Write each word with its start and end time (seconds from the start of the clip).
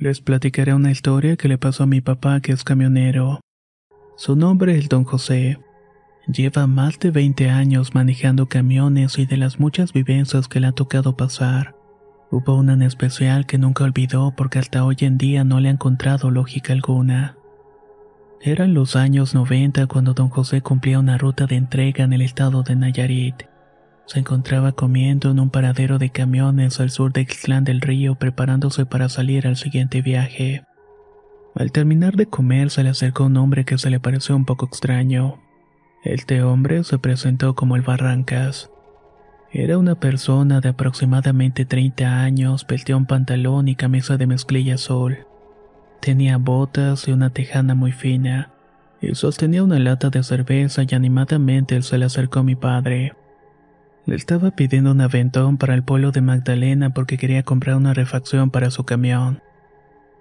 Les 0.00 0.22
platicaré 0.22 0.72
una 0.72 0.90
historia 0.90 1.36
que 1.36 1.46
le 1.46 1.58
pasó 1.58 1.82
a 1.82 1.86
mi 1.86 2.00
papá 2.00 2.40
que 2.40 2.52
es 2.52 2.64
camionero. 2.64 3.40
Su 4.16 4.34
nombre 4.34 4.78
es 4.78 4.88
Don 4.88 5.04
José. 5.04 5.58
Lleva 6.26 6.66
más 6.66 6.98
de 6.98 7.10
20 7.10 7.50
años 7.50 7.94
manejando 7.94 8.46
camiones 8.46 9.18
y 9.18 9.26
de 9.26 9.36
las 9.36 9.60
muchas 9.60 9.92
vivencias 9.92 10.48
que 10.48 10.58
le 10.58 10.68
ha 10.68 10.72
tocado 10.72 11.18
pasar, 11.18 11.74
hubo 12.30 12.56
una 12.56 12.72
en 12.72 12.80
especial 12.80 13.44
que 13.44 13.58
nunca 13.58 13.84
olvidó 13.84 14.32
porque 14.34 14.58
hasta 14.58 14.86
hoy 14.86 14.96
en 15.00 15.18
día 15.18 15.44
no 15.44 15.60
le 15.60 15.68
ha 15.68 15.72
encontrado 15.72 16.30
lógica 16.30 16.72
alguna. 16.72 17.36
Eran 18.40 18.72
los 18.72 18.96
años 18.96 19.34
90 19.34 19.86
cuando 19.86 20.14
don 20.14 20.30
José 20.30 20.62
cumplía 20.62 20.98
una 20.98 21.18
ruta 21.18 21.44
de 21.44 21.56
entrega 21.56 22.04
en 22.04 22.14
el 22.14 22.22
estado 22.22 22.62
de 22.62 22.74
Nayarit. 22.74 23.49
Se 24.10 24.18
encontraba 24.18 24.72
comiendo 24.72 25.30
en 25.30 25.38
un 25.38 25.50
paradero 25.50 26.00
de 26.00 26.10
camiones 26.10 26.80
al 26.80 26.90
sur 26.90 27.12
de 27.12 27.20
Ixtlán 27.20 27.62
del 27.62 27.80
Río 27.80 28.16
preparándose 28.16 28.84
para 28.84 29.08
salir 29.08 29.46
al 29.46 29.54
siguiente 29.56 30.02
viaje. 30.02 30.64
Al 31.54 31.70
terminar 31.70 32.16
de 32.16 32.26
comer 32.26 32.70
se 32.70 32.82
le 32.82 32.88
acercó 32.88 33.26
un 33.26 33.36
hombre 33.36 33.64
que 33.64 33.78
se 33.78 33.88
le 33.88 34.00
pareció 34.00 34.34
un 34.34 34.46
poco 34.46 34.66
extraño. 34.66 35.40
Este 36.02 36.42
hombre 36.42 36.82
se 36.82 36.98
presentó 36.98 37.54
como 37.54 37.76
el 37.76 37.82
Barrancas. 37.82 38.72
Era 39.52 39.78
una 39.78 39.94
persona 39.94 40.60
de 40.60 40.70
aproximadamente 40.70 41.64
30 41.64 42.20
años, 42.20 42.66
vestía 42.68 42.96
un 42.96 43.06
pantalón 43.06 43.68
y 43.68 43.76
camisa 43.76 44.16
de 44.16 44.26
mezclilla 44.26 44.74
azul. 44.74 45.18
Tenía 46.00 46.36
botas 46.36 47.06
y 47.06 47.12
una 47.12 47.30
tejana 47.30 47.76
muy 47.76 47.92
fina, 47.92 48.50
y 49.00 49.14
sostenía 49.14 49.62
una 49.62 49.78
lata 49.78 50.10
de 50.10 50.24
cerveza 50.24 50.82
y 50.82 50.96
animadamente 50.96 51.80
se 51.82 51.96
le 51.96 52.06
acercó 52.06 52.40
a 52.40 52.42
mi 52.42 52.56
padre. 52.56 53.12
Le 54.10 54.16
estaba 54.16 54.50
pidiendo 54.50 54.90
un 54.90 55.00
aventón 55.00 55.56
para 55.56 55.72
el 55.72 55.84
pueblo 55.84 56.10
de 56.10 56.20
Magdalena 56.20 56.90
porque 56.90 57.16
quería 57.16 57.44
comprar 57.44 57.76
una 57.76 57.94
refacción 57.94 58.50
para 58.50 58.72
su 58.72 58.82
camión. 58.82 59.40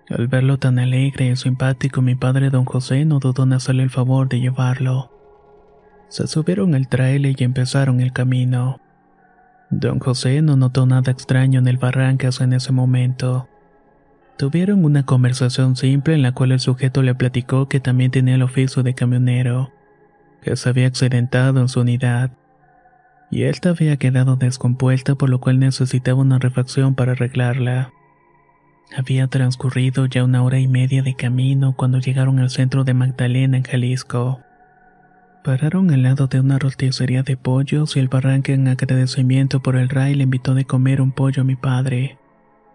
Al 0.10 0.28
verlo 0.28 0.60
tan 0.60 0.78
alegre 0.78 1.30
y 1.30 1.36
simpático, 1.36 2.04
mi 2.04 2.14
padre 2.14 2.52
don 2.52 2.66
José 2.66 3.04
no 3.06 3.18
dudó 3.18 3.46
en 3.46 3.54
hacerle 3.54 3.82
el 3.82 3.90
favor 3.90 4.30
de 4.30 4.42
llevarlo. 4.42 5.12
Se 6.08 6.28
subieron 6.28 6.76
al 6.76 6.88
trailer 6.88 7.34
y 7.36 7.44
empezaron 7.44 8.00
el 8.00 8.14
camino. 8.14 8.80
Don 9.72 9.98
José 9.98 10.44
no 10.44 10.56
notó 10.56 10.86
nada 10.86 11.12
extraño 11.12 11.60
en 11.60 11.68
el 11.68 11.80
Barrancas 11.80 12.42
en 12.42 12.54
ese 12.54 12.72
momento. 12.72 13.50
Tuvieron 14.38 14.86
una 14.86 15.04
conversación 15.04 15.76
simple 15.76 16.14
en 16.14 16.22
la 16.22 16.34
cual 16.34 16.52
el 16.52 16.60
sujeto 16.60 17.02
le 17.02 17.16
platicó 17.16 17.68
que 17.68 17.80
también 17.80 18.12
tenía 18.12 18.36
el 18.36 18.44
oficio 18.44 18.84
de 18.84 18.94
camionero, 18.94 19.72
que 20.44 20.56
se 20.56 20.70
había 20.70 20.86
accidentado 20.86 21.60
en 21.60 21.70
su 21.70 21.80
unidad 21.80 22.30
y 23.32 23.44
esta 23.44 23.70
había 23.70 23.98
quedado 23.98 24.36
descompuesta 24.36 25.16
por 25.16 25.30
lo 25.30 25.40
cual 25.40 25.60
necesitaba 25.60 26.22
una 26.22 26.40
refacción 26.40 26.96
para 26.96 27.12
arreglarla. 27.14 27.92
Había 28.96 29.28
transcurrido 29.28 30.08
ya 30.08 30.24
una 30.24 30.44
hora 30.44 30.60
y 30.60 30.68
media 30.68 31.04
de 31.04 31.16
camino 31.16 31.76
cuando 31.76 32.00
llegaron 32.00 32.40
al 32.40 32.50
centro 32.50 32.84
de 32.84 32.96
Magdalena 32.96 33.58
en 33.58 33.64
Jalisco. 33.64 34.40
Pararon 35.44 35.92
al 35.92 36.04
lado 36.04 36.28
de 36.28 36.40
una 36.40 36.58
rosticería 36.58 37.24
de 37.24 37.38
pollos 37.38 37.96
y 37.96 38.00
el 38.00 38.08
barranque 38.08 38.54
en 38.54 38.68
agradecimiento 38.68 39.62
por 39.62 39.76
el 39.76 39.90
ray 39.90 40.16
le 40.16 40.24
invitó 40.24 40.56
de 40.56 40.66
comer 40.66 41.02
un 41.02 41.12
pollo 41.12 41.44
a 41.44 41.46
mi 41.46 41.56
padre, 41.56 42.18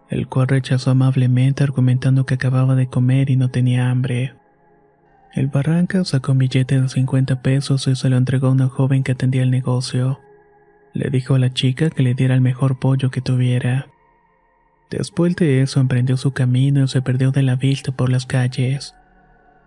el 0.09 0.27
cual 0.27 0.47
rechazó 0.47 0.91
amablemente 0.91 1.63
argumentando 1.63 2.25
que 2.25 2.35
acababa 2.35 2.75
de 2.75 2.87
comer 2.87 3.29
y 3.29 3.35
no 3.35 3.49
tenía 3.49 3.89
hambre. 3.89 4.33
El 5.33 5.47
barranca 5.47 6.03
sacó 6.05 6.31
un 6.31 6.37
billete 6.37 6.79
de 6.79 6.87
50 6.87 7.41
pesos 7.41 7.87
y 7.87 7.95
se 7.95 8.09
lo 8.09 8.15
entregó 8.15 8.47
a 8.47 8.51
una 8.51 8.69
joven 8.69 9.03
que 9.03 9.11
atendía 9.11 9.43
el 9.43 9.51
negocio. 9.51 10.21
Le 10.95 11.09
dijo 11.09 11.35
a 11.35 11.39
la 11.39 11.53
chica 11.53 11.89
que 11.89 12.03
le 12.03 12.13
diera 12.13 12.35
el 12.35 12.41
mejor 12.41 12.79
pollo 12.79 13.11
que 13.11 13.19
tuviera. 13.19 13.87
Después 14.89 15.35
de 15.35 15.61
eso 15.61 15.81
emprendió 15.81 16.15
su 16.15 16.31
camino 16.31 16.85
y 16.85 16.87
se 16.87 17.01
perdió 17.01 17.31
de 17.31 17.43
la 17.43 17.57
vista 17.57 17.91
por 17.91 18.09
las 18.09 18.25
calles. 18.25 18.95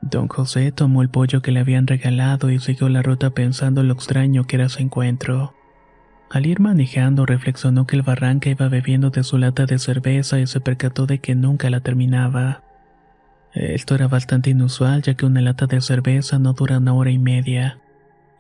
Don 0.00 0.28
José 0.28 0.72
tomó 0.72 1.02
el 1.02 1.10
pollo 1.10 1.42
que 1.42 1.52
le 1.52 1.60
habían 1.60 1.86
regalado 1.86 2.50
y 2.50 2.60
siguió 2.60 2.88
la 2.88 3.02
ruta 3.02 3.28
pensando 3.30 3.82
en 3.82 3.88
lo 3.88 3.94
extraño 3.94 4.44
que 4.44 4.56
era 4.56 4.70
su 4.70 4.80
encuentro. 4.80 5.54
Al 6.30 6.46
ir 6.46 6.60
manejando 6.60 7.26
reflexionó 7.26 7.86
que 7.86 7.96
el 7.96 8.02
barranca 8.02 8.48
iba 8.48 8.68
bebiendo 8.68 9.10
de 9.10 9.22
su 9.22 9.36
lata 9.36 9.66
de 9.66 9.78
cerveza 9.78 10.40
y 10.40 10.46
se 10.46 10.60
percató 10.60 11.04
de 11.04 11.18
que 11.18 11.34
nunca 11.34 11.68
la 11.68 11.80
terminaba. 11.80 12.62
Esto 13.52 13.96
era 13.96 14.08
bastante 14.08 14.48
inusual 14.48 15.02
ya 15.02 15.12
que 15.12 15.26
una 15.26 15.42
lata 15.42 15.66
de 15.66 15.82
cerveza 15.82 16.38
no 16.38 16.54
dura 16.54 16.78
una 16.78 16.94
hora 16.94 17.10
y 17.10 17.18
media, 17.18 17.80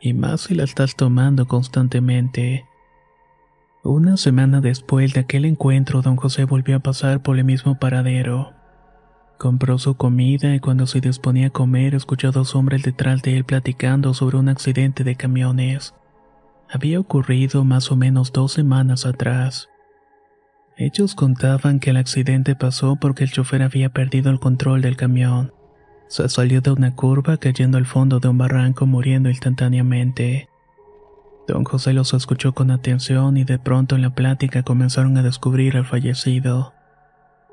y 0.00 0.14
más 0.14 0.42
si 0.42 0.54
la 0.54 0.64
estás 0.64 0.96
tomando 0.96 1.46
constantemente. 1.46 2.67
Una 3.84 4.16
semana 4.16 4.60
después 4.60 5.14
de 5.14 5.20
aquel 5.20 5.44
encuentro, 5.44 6.02
don 6.02 6.16
José 6.16 6.44
volvió 6.44 6.76
a 6.76 6.80
pasar 6.80 7.22
por 7.22 7.38
el 7.38 7.44
mismo 7.44 7.78
paradero. 7.78 8.52
Compró 9.38 9.78
su 9.78 9.96
comida 9.96 10.52
y 10.52 10.58
cuando 10.58 10.88
se 10.88 11.00
disponía 11.00 11.46
a 11.46 11.50
comer 11.50 11.94
escuchó 11.94 12.28
a 12.28 12.32
dos 12.32 12.56
hombres 12.56 12.82
detrás 12.82 13.22
de 13.22 13.36
él 13.36 13.44
platicando 13.44 14.14
sobre 14.14 14.36
un 14.36 14.48
accidente 14.48 15.04
de 15.04 15.14
camiones. 15.14 15.94
Había 16.68 16.98
ocurrido 16.98 17.64
más 17.64 17.92
o 17.92 17.96
menos 17.96 18.32
dos 18.32 18.52
semanas 18.52 19.06
atrás. 19.06 19.68
Ellos 20.76 21.14
contaban 21.14 21.78
que 21.78 21.90
el 21.90 21.98
accidente 21.98 22.56
pasó 22.56 22.96
porque 22.96 23.22
el 23.24 23.30
chofer 23.30 23.62
había 23.62 23.90
perdido 23.90 24.30
el 24.30 24.40
control 24.40 24.82
del 24.82 24.96
camión. 24.96 25.52
Se 26.08 26.28
salió 26.28 26.60
de 26.60 26.72
una 26.72 26.96
curva 26.96 27.36
cayendo 27.36 27.78
al 27.78 27.86
fondo 27.86 28.18
de 28.18 28.28
un 28.28 28.38
barranco 28.38 28.86
muriendo 28.86 29.28
instantáneamente. 29.28 30.48
Don 31.48 31.64
José 31.64 31.94
los 31.94 32.12
escuchó 32.12 32.52
con 32.52 32.70
atención 32.70 33.38
y 33.38 33.44
de 33.44 33.58
pronto 33.58 33.96
en 33.96 34.02
la 34.02 34.10
plática 34.10 34.62
comenzaron 34.62 35.16
a 35.16 35.22
descubrir 35.22 35.78
al 35.78 35.86
fallecido. 35.86 36.74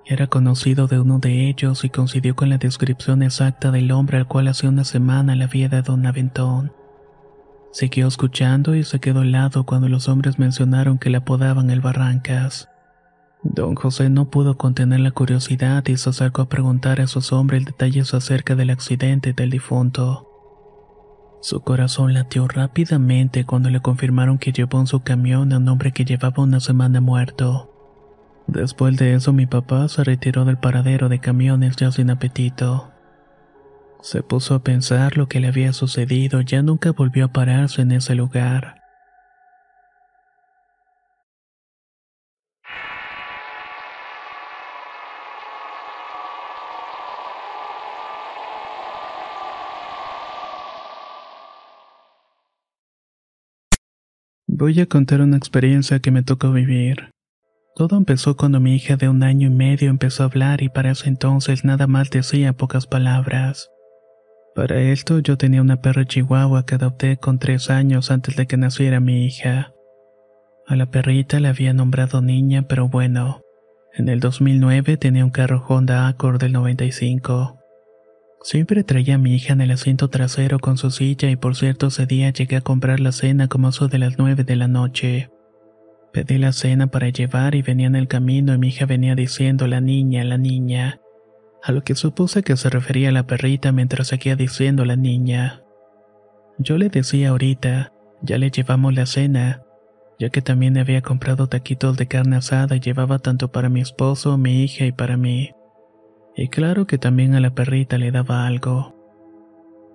Era 0.06 0.28
conocido 0.28 0.88
de 0.88 1.00
uno 1.00 1.20
de 1.20 1.48
ellos 1.48 1.86
y 1.86 1.90
coincidió 1.90 2.36
con 2.36 2.50
la 2.50 2.58
descripción 2.58 3.24
exacta 3.24 3.72
del 3.72 3.92
hombre 3.92 4.18
al 4.18 4.28
cual 4.28 4.50
hace 4.50 4.68
una 4.68 4.84
semana 4.84 5.36
le 5.36 5.46
había 5.46 5.70
dado 5.70 5.94
un 5.94 6.06
aventón. 6.06 6.74
Siguió 7.72 8.08
escuchando 8.08 8.76
y 8.76 8.84
se 8.84 9.00
quedó 9.00 9.22
al 9.22 9.32
lado 9.32 9.66
cuando 9.66 9.88
los 9.88 10.10
hombres 10.10 10.40
mencionaron 10.40 10.98
que 10.98 11.10
le 11.10 11.18
apodaban 11.18 11.70
el 11.70 11.80
Barrancas. 11.80 12.68
Don 13.44 13.76
José 13.76 14.10
no 14.10 14.30
pudo 14.30 14.58
contener 14.58 15.00
la 15.00 15.12
curiosidad 15.12 15.86
y 15.88 15.96
se 15.96 16.10
acercó 16.10 16.42
a 16.42 16.50
preguntar 16.50 17.00
a 17.00 17.06
esos 17.06 17.32
hombres 17.32 17.64
detalles 17.64 18.14
acerca 18.14 18.56
del 18.56 18.72
accidente 18.72 19.32
del 19.32 19.52
difunto. 19.52 20.25
Su 21.46 21.60
corazón 21.60 22.16
latió 22.16 22.48
rápidamente 22.48 23.46
cuando 23.46 23.70
le 23.70 23.80
confirmaron 23.80 24.40
que 24.40 24.52
llevó 24.52 24.80
en 24.80 24.88
su 24.88 25.02
camión 25.02 25.54
a 25.54 25.58
un 25.58 25.70
hombre 25.70 25.92
que 25.92 26.04
llevaba 26.04 26.42
una 26.42 26.60
semana 26.60 27.02
muerto. 27.02 27.72
Después 28.48 28.98
de 28.98 29.14
eso 29.14 29.32
mi 29.32 29.46
papá 29.46 29.88
se 29.88 30.04
retiró 30.04 30.44
del 30.44 30.58
paradero 30.58 31.08
de 31.08 31.20
camiones 31.20 31.76
ya 31.76 31.92
sin 31.92 32.10
apetito. 32.10 32.92
Se 34.02 34.24
puso 34.24 34.56
a 34.56 34.64
pensar 34.64 35.18
lo 35.18 35.28
que 35.28 35.40
le 35.40 35.50
había 35.50 35.72
sucedido, 35.72 36.42
ya 36.42 36.64
nunca 36.64 36.94
volvió 36.94 37.26
a 37.26 37.32
pararse 37.32 37.84
en 37.84 37.92
ese 37.92 38.16
lugar. 38.16 38.82
Voy 54.58 54.80
a 54.80 54.86
contar 54.86 55.20
una 55.20 55.36
experiencia 55.36 56.00
que 56.00 56.12
me 56.12 56.24
tocó 56.24 56.54
vivir. 56.54 57.10
Todo 57.76 57.98
empezó 57.98 58.38
cuando 58.38 58.62
mi 58.62 58.74
hija 58.74 58.96
de 58.96 59.10
un 59.10 59.22
año 59.22 59.48
y 59.48 59.50
medio 59.50 59.90
empezó 59.90 60.24
a 60.24 60.28
hablar 60.28 60.64
y 60.64 60.70
para 60.70 60.92
ese 60.92 61.10
entonces 61.10 61.66
nada 61.66 61.88
más 61.88 62.10
decía 62.10 62.54
pocas 62.54 62.88
palabras. 62.88 63.70
Para 64.56 64.80
esto 64.80 65.20
yo 65.20 65.38
tenía 65.38 65.62
una 65.62 65.82
perra 65.82 66.06
chihuahua 66.06 66.66
que 66.66 66.76
adopté 66.76 67.18
con 67.18 67.38
tres 67.38 67.70
años 67.70 68.12
antes 68.12 68.38
de 68.38 68.48
que 68.48 68.56
naciera 68.56 69.02
mi 69.02 69.26
hija. 69.26 69.74
A 70.68 70.78
la 70.78 70.86
perrita 70.86 71.42
le 71.42 71.50
había 71.50 71.74
nombrado 71.74 72.22
niña, 72.22 72.62
pero 72.62 72.88
bueno, 72.88 73.42
en 73.94 74.08
el 74.08 74.22
2009 74.22 74.96
tenía 74.96 75.26
un 75.26 75.32
carro 75.32 75.66
Honda 75.68 76.08
Accord 76.08 76.40
del 76.40 76.54
95. 76.54 77.60
Siempre 78.46 78.84
traía 78.84 79.16
a 79.16 79.18
mi 79.18 79.34
hija 79.34 79.54
en 79.54 79.62
el 79.62 79.72
asiento 79.72 80.08
trasero 80.08 80.60
con 80.60 80.78
su 80.78 80.92
silla 80.92 81.32
y 81.32 81.36
por 81.36 81.56
cierto 81.56 81.88
ese 81.88 82.06
día 82.06 82.30
llegué 82.30 82.58
a 82.58 82.62
comprar 82.62 83.00
la 83.00 83.12
cena 83.12 83.48
como 83.48 83.70
eso 83.70 83.88
de 83.88 83.98
las 83.98 84.20
nueve 84.20 84.44
de 84.44 84.56
la 84.56 84.68
noche. 84.68 85.32
Pedí 86.14 86.38
la 86.38 86.52
cena 86.52 86.86
para 86.86 87.10
llevar 87.10 87.56
y 87.56 87.64
venía 87.64 87.88
en 87.88 87.96
el 87.96 88.08
camino 88.08 88.54
y 88.54 88.60
mi 88.60 88.68
hija 88.68 88.86
venía 88.86 89.16
diciendo 89.16 89.66
la 89.66 89.82
niña, 89.82 90.24
la 90.24 90.38
niña, 90.38 91.02
a 91.64 91.72
lo 91.72 91.82
que 91.82 91.96
supuse 91.96 92.44
que 92.44 92.56
se 92.56 92.70
refería 92.70 93.10
a 93.10 93.14
la 93.14 93.26
perrita 93.26 93.72
mientras 93.72 94.10
seguía 94.10 94.36
diciendo 94.36 94.86
la 94.86 94.96
niña. 94.96 95.64
Yo 96.60 96.78
le 96.78 96.90
decía 96.90 97.30
ahorita, 97.30 97.94
ya 98.22 98.38
le 98.38 98.52
llevamos 98.52 98.94
la 98.94 99.08
cena, 99.08 99.64
ya 100.20 100.30
que 100.30 100.44
también 100.44 100.78
había 100.78 101.02
comprado 101.02 101.48
taquitos 101.48 101.98
de 101.98 102.06
carne 102.06 102.36
asada 102.36 102.76
y 102.76 102.80
llevaba 102.80 103.18
tanto 103.18 103.52
para 103.52 103.70
mi 103.70 103.82
esposo, 103.82 104.38
mi 104.38 104.64
hija 104.64 104.86
y 104.86 104.92
para 104.92 105.18
mí. 105.18 105.50
Y 106.36 106.50
claro 106.50 106.86
que 106.86 106.98
también 106.98 107.34
a 107.34 107.40
la 107.40 107.54
perrita 107.54 107.98
le 107.98 108.12
daba 108.12 108.46
algo. 108.46 108.94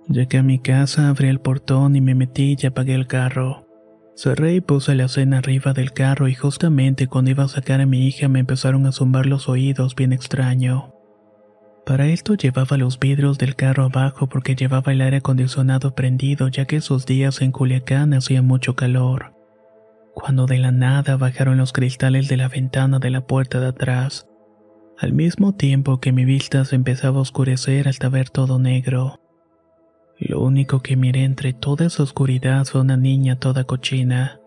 Llegué 0.07 0.39
a 0.39 0.43
mi 0.43 0.59
casa, 0.59 1.09
abrí 1.09 1.27
el 1.27 1.39
portón 1.39 1.95
y 1.95 2.01
me 2.01 2.15
metí 2.15 2.57
y 2.59 2.65
apagué 2.65 2.95
el 2.95 3.07
carro. 3.07 3.67
Cerré 4.15 4.55
y 4.55 4.61
puse 4.61 4.95
la 4.95 5.07
cena 5.07 5.37
arriba 5.37 5.73
del 5.73 5.93
carro 5.93 6.27
y 6.27 6.33
justamente 6.33 7.07
cuando 7.07 7.31
iba 7.31 7.43
a 7.43 7.47
sacar 7.47 7.79
a 7.79 7.85
mi 7.85 8.07
hija 8.07 8.27
me 8.27 8.39
empezaron 8.39 8.85
a 8.85 8.91
zumbar 8.91 9.25
los 9.25 9.47
oídos 9.47 9.95
bien 9.95 10.13
extraño. 10.13 10.95
Para 11.85 12.07
esto 12.07 12.35
llevaba 12.35 12.77
los 12.77 12.99
vidrios 12.99 13.37
del 13.37 13.55
carro 13.55 13.85
abajo 13.85 14.27
porque 14.27 14.55
llevaba 14.55 14.91
el 14.91 15.01
aire 15.01 15.17
acondicionado 15.17 15.95
prendido 15.95 16.47
ya 16.47 16.65
que 16.65 16.77
esos 16.77 17.05
días 17.05 17.41
en 17.41 17.51
Culiacán 17.51 18.13
hacía 18.13 18.41
mucho 18.41 18.75
calor. 18.75 19.33
Cuando 20.13 20.45
de 20.45 20.57
la 20.57 20.71
nada 20.71 21.17
bajaron 21.17 21.57
los 21.57 21.71
cristales 21.71 22.27
de 22.27 22.37
la 22.37 22.49
ventana 22.49 22.99
de 22.99 23.11
la 23.11 23.21
puerta 23.25 23.59
de 23.59 23.67
atrás 23.67 24.27
al 25.01 25.13
mismo 25.13 25.53
tiempo 25.53 25.99
que 25.99 26.11
mi 26.11 26.25
vista 26.25 26.63
se 26.63 26.75
empezaba 26.75 27.17
a 27.17 27.21
oscurecer 27.21 27.87
hasta 27.87 28.07
ver 28.07 28.29
todo 28.29 28.59
negro. 28.59 29.19
Lo 30.19 30.41
único 30.41 30.81
que 30.81 30.95
miré 30.95 31.23
entre 31.23 31.53
toda 31.53 31.87
esa 31.87 32.03
oscuridad 32.03 32.65
fue 32.65 32.81
una 32.81 32.97
niña 32.97 33.39
toda 33.39 33.63
cochina. 33.63 34.39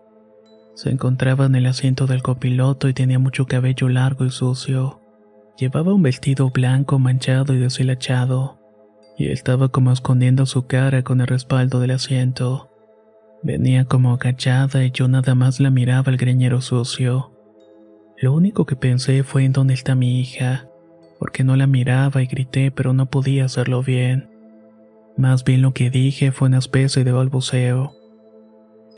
Se 0.73 0.89
encontraba 0.91 1.45
en 1.45 1.55
el 1.55 1.65
asiento 1.65 2.07
del 2.07 2.23
copiloto 2.23 2.87
y 2.87 2.93
tenía 2.93 3.19
mucho 3.19 3.47
cabello 3.47 3.89
largo 3.89 4.23
y 4.23 4.31
sucio. 4.31 5.01
Llevaba 5.57 5.93
un 5.93 6.03
vestido 6.03 6.49
blanco 6.51 6.99
manchado 6.99 7.53
y 7.53 7.57
deshilachado, 7.57 8.57
y 9.17 9.27
estaba 9.27 9.67
como 9.67 9.91
escondiendo 9.91 10.45
su 10.45 10.67
cara 10.67 11.03
con 11.03 11.19
el 11.19 11.27
respaldo 11.27 11.81
del 11.81 11.91
asiento. 11.91 12.71
Venía 13.43 13.83
como 13.83 14.13
agachada 14.13 14.85
y 14.85 14.91
yo 14.91 15.09
nada 15.09 15.35
más 15.35 15.59
la 15.59 15.69
miraba 15.69 16.13
el 16.13 16.17
greñero 16.17 16.61
sucio. 16.61 17.34
Lo 18.17 18.33
único 18.33 18.65
que 18.65 18.75
pensé 18.75 19.23
fue 19.23 19.43
en 19.43 19.51
dónde 19.51 19.73
está 19.73 19.93
mi 19.95 20.19
hija, 20.19 20.67
porque 21.19 21.43
no 21.43 21.55
la 21.55 21.67
miraba 21.67 22.21
y 22.21 22.27
grité 22.27 22.71
pero 22.71 22.93
no 22.93 23.07
podía 23.07 23.45
hacerlo 23.45 23.83
bien. 23.83 24.29
Más 25.17 25.43
bien 25.43 25.61
lo 25.61 25.73
que 25.73 25.89
dije 25.89 26.31
fue 26.31 26.47
una 26.47 26.59
especie 26.59 27.03
de 27.03 27.11
balbuceo. 27.11 27.93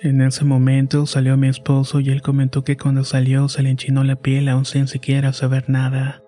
En 0.02 0.22
ese 0.22 0.46
momento 0.46 1.08
salió 1.08 1.38
mi 1.38 1.48
esposo 1.48 2.00
y 2.00 2.10
él 2.10 2.22
comentó 2.22 2.64
que 2.64 2.78
cuando 2.78 3.04
salió 3.04 3.50
se 3.50 3.64
le 3.64 3.72
enchinó 3.72 4.04
la 4.04 4.16
piel 4.16 4.48
aún 4.50 4.66
sin 4.66 4.88
siquiera 4.88 5.34
saber 5.34 5.70
nada. 5.70 6.22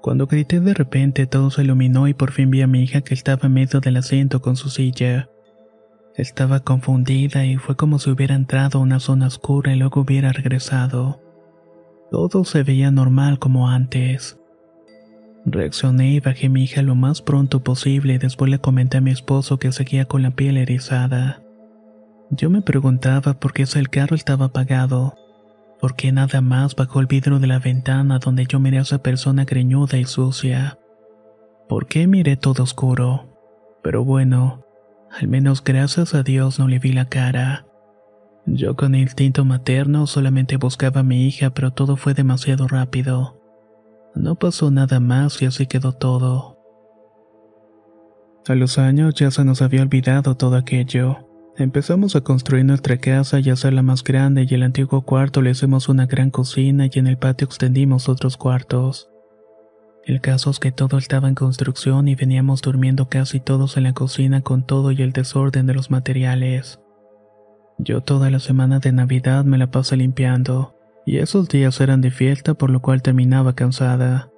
Cuando 0.00 0.26
grité 0.26 0.60
de 0.60 0.72
repente 0.72 1.26
todo 1.26 1.50
se 1.50 1.62
iluminó 1.62 2.08
y 2.08 2.14
por 2.14 2.32
fin 2.32 2.50
vi 2.50 2.62
a 2.62 2.66
mi 2.66 2.82
hija 2.82 3.02
que 3.02 3.12
estaba 3.12 3.46
en 3.46 3.52
medio 3.52 3.80
del 3.80 3.98
asiento 3.98 4.40
con 4.40 4.56
su 4.56 4.70
silla. 4.70 5.28
Estaba 6.16 6.60
confundida 6.60 7.44
y 7.44 7.56
fue 7.56 7.76
como 7.76 7.98
si 7.98 8.10
hubiera 8.10 8.34
entrado 8.34 8.78
a 8.78 8.82
una 8.82 8.98
zona 9.00 9.26
oscura 9.26 9.74
y 9.74 9.78
luego 9.78 10.00
hubiera 10.00 10.32
regresado. 10.32 11.20
Todo 12.10 12.44
se 12.44 12.62
veía 12.64 12.90
normal 12.90 13.38
como 13.38 13.68
antes. 13.68 14.36
Reaccioné 15.46 16.12
y 16.12 16.20
bajé 16.20 16.48
mi 16.48 16.64
hija 16.64 16.82
lo 16.82 16.94
más 16.94 17.22
pronto 17.22 17.62
posible 17.62 18.14
y 18.14 18.18
después 18.18 18.50
le 18.50 18.58
comenté 18.58 18.98
a 18.98 19.00
mi 19.00 19.10
esposo 19.10 19.58
que 19.58 19.72
seguía 19.72 20.04
con 20.04 20.22
la 20.22 20.32
piel 20.32 20.56
erizada. 20.56 21.42
Yo 22.30 22.50
me 22.50 22.62
preguntaba 22.62 23.34
por 23.34 23.52
qué 23.52 23.64
el 23.74 23.88
carro 23.90 24.16
estaba 24.16 24.46
apagado, 24.46 25.14
por 25.80 25.96
qué 25.96 26.12
nada 26.12 26.40
más 26.40 26.76
bajó 26.76 27.00
el 27.00 27.06
vidrio 27.06 27.38
de 27.38 27.46
la 27.46 27.58
ventana 27.58 28.18
donde 28.18 28.44
yo 28.46 28.60
miré 28.60 28.78
a 28.78 28.82
esa 28.82 29.02
persona 29.02 29.44
greñuda 29.44 29.96
y 29.96 30.04
sucia. 30.04 30.78
¿Por 31.68 31.86
qué 31.86 32.06
miré 32.06 32.36
todo 32.36 32.64
oscuro? 32.64 33.28
Pero 33.82 34.04
bueno, 34.04 34.64
al 35.10 35.28
menos 35.28 35.64
gracias 35.64 36.14
a 36.14 36.22
Dios 36.22 36.58
no 36.58 36.68
le 36.68 36.78
vi 36.78 36.92
la 36.92 37.08
cara. 37.08 37.66
Yo 38.46 38.74
con 38.74 38.94
instinto 38.94 39.44
materno 39.44 40.06
solamente 40.06 40.56
buscaba 40.56 41.00
a 41.00 41.04
mi 41.04 41.26
hija, 41.26 41.50
pero 41.50 41.72
todo 41.72 41.96
fue 41.96 42.14
demasiado 42.14 42.66
rápido. 42.68 43.40
No 44.14 44.34
pasó 44.34 44.70
nada 44.70 44.98
más 44.98 45.40
y 45.42 45.46
así 45.46 45.66
quedó 45.66 45.92
todo. 45.92 46.58
A 48.48 48.54
los 48.54 48.78
años 48.78 49.14
ya 49.14 49.30
se 49.30 49.44
nos 49.44 49.62
había 49.62 49.82
olvidado 49.82 50.36
todo 50.36 50.56
aquello. 50.56 51.28
Empezamos 51.56 52.16
a 52.16 52.22
construir 52.22 52.64
nuestra 52.64 52.96
casa 52.96 53.38
y 53.38 53.50
hacerla 53.50 53.82
más 53.82 54.02
grande 54.02 54.46
y 54.48 54.54
el 54.54 54.62
antiguo 54.62 55.02
cuarto 55.02 55.42
le 55.42 55.50
hicimos 55.50 55.88
una 55.88 56.06
gran 56.06 56.30
cocina 56.30 56.86
y 56.86 56.98
en 56.98 57.06
el 57.06 57.18
patio 57.18 57.46
extendimos 57.46 58.08
otros 58.08 58.36
cuartos. 58.36 59.10
El 60.04 60.22
caso 60.22 60.50
es 60.50 60.58
que 60.58 60.72
todo 60.72 60.96
estaba 60.96 61.28
en 61.28 61.34
construcción 61.34 62.08
y 62.08 62.14
veníamos 62.14 62.62
durmiendo 62.62 63.08
casi 63.08 63.40
todos 63.40 63.76
en 63.76 63.84
la 63.84 63.92
cocina 63.92 64.40
con 64.40 64.66
todo 64.66 64.90
y 64.90 65.02
el 65.02 65.12
desorden 65.12 65.66
de 65.66 65.74
los 65.74 65.90
materiales. 65.90 66.80
Yo 67.82 68.02
toda 68.02 68.28
la 68.28 68.40
semana 68.40 68.78
de 68.78 68.92
Navidad 68.92 69.46
me 69.46 69.56
la 69.56 69.70
pasé 69.70 69.96
limpiando, 69.96 70.74
y 71.06 71.16
esos 71.16 71.48
días 71.48 71.80
eran 71.80 72.02
de 72.02 72.10
fiesta 72.10 72.52
por 72.52 72.68
lo 72.68 72.80
cual 72.80 73.00
terminaba 73.00 73.54
cansada. 73.54 74.30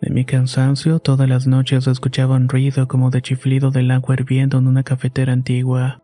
De 0.00 0.08
mi 0.08 0.24
cansancio, 0.24 0.98
todas 0.98 1.28
las 1.28 1.46
noches 1.46 1.86
escuchaba 1.86 2.36
un 2.36 2.48
ruido 2.48 2.88
como 2.88 3.10
de 3.10 3.20
chiflido 3.20 3.70
del 3.70 3.90
agua 3.90 4.14
hirviendo 4.14 4.56
en 4.56 4.66
una 4.66 4.82
cafetera 4.82 5.34
antigua. 5.34 6.02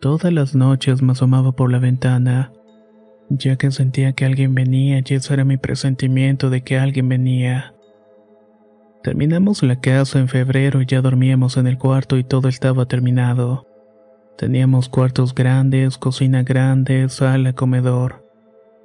Todas 0.00 0.32
las 0.32 0.56
noches 0.56 1.00
me 1.00 1.12
asomaba 1.12 1.52
por 1.52 1.70
la 1.70 1.78
ventana, 1.78 2.50
ya 3.28 3.54
que 3.54 3.70
sentía 3.70 4.14
que 4.14 4.24
alguien 4.24 4.52
venía 4.52 4.98
y 4.98 5.14
ese 5.14 5.32
era 5.32 5.44
mi 5.44 5.58
presentimiento 5.58 6.50
de 6.50 6.62
que 6.62 6.76
alguien 6.76 7.08
venía. 7.08 7.72
Terminamos 9.04 9.62
la 9.62 9.78
casa 9.80 10.18
en 10.18 10.26
febrero 10.26 10.82
y 10.82 10.86
ya 10.86 11.00
dormíamos 11.02 11.56
en 11.56 11.68
el 11.68 11.78
cuarto 11.78 12.18
y 12.18 12.24
todo 12.24 12.48
estaba 12.48 12.86
terminado. 12.86 13.68
Teníamos 14.36 14.88
cuartos 14.88 15.32
grandes, 15.32 15.96
cocina 15.96 16.42
grande, 16.42 17.08
sala, 17.08 17.52
comedor. 17.52 18.28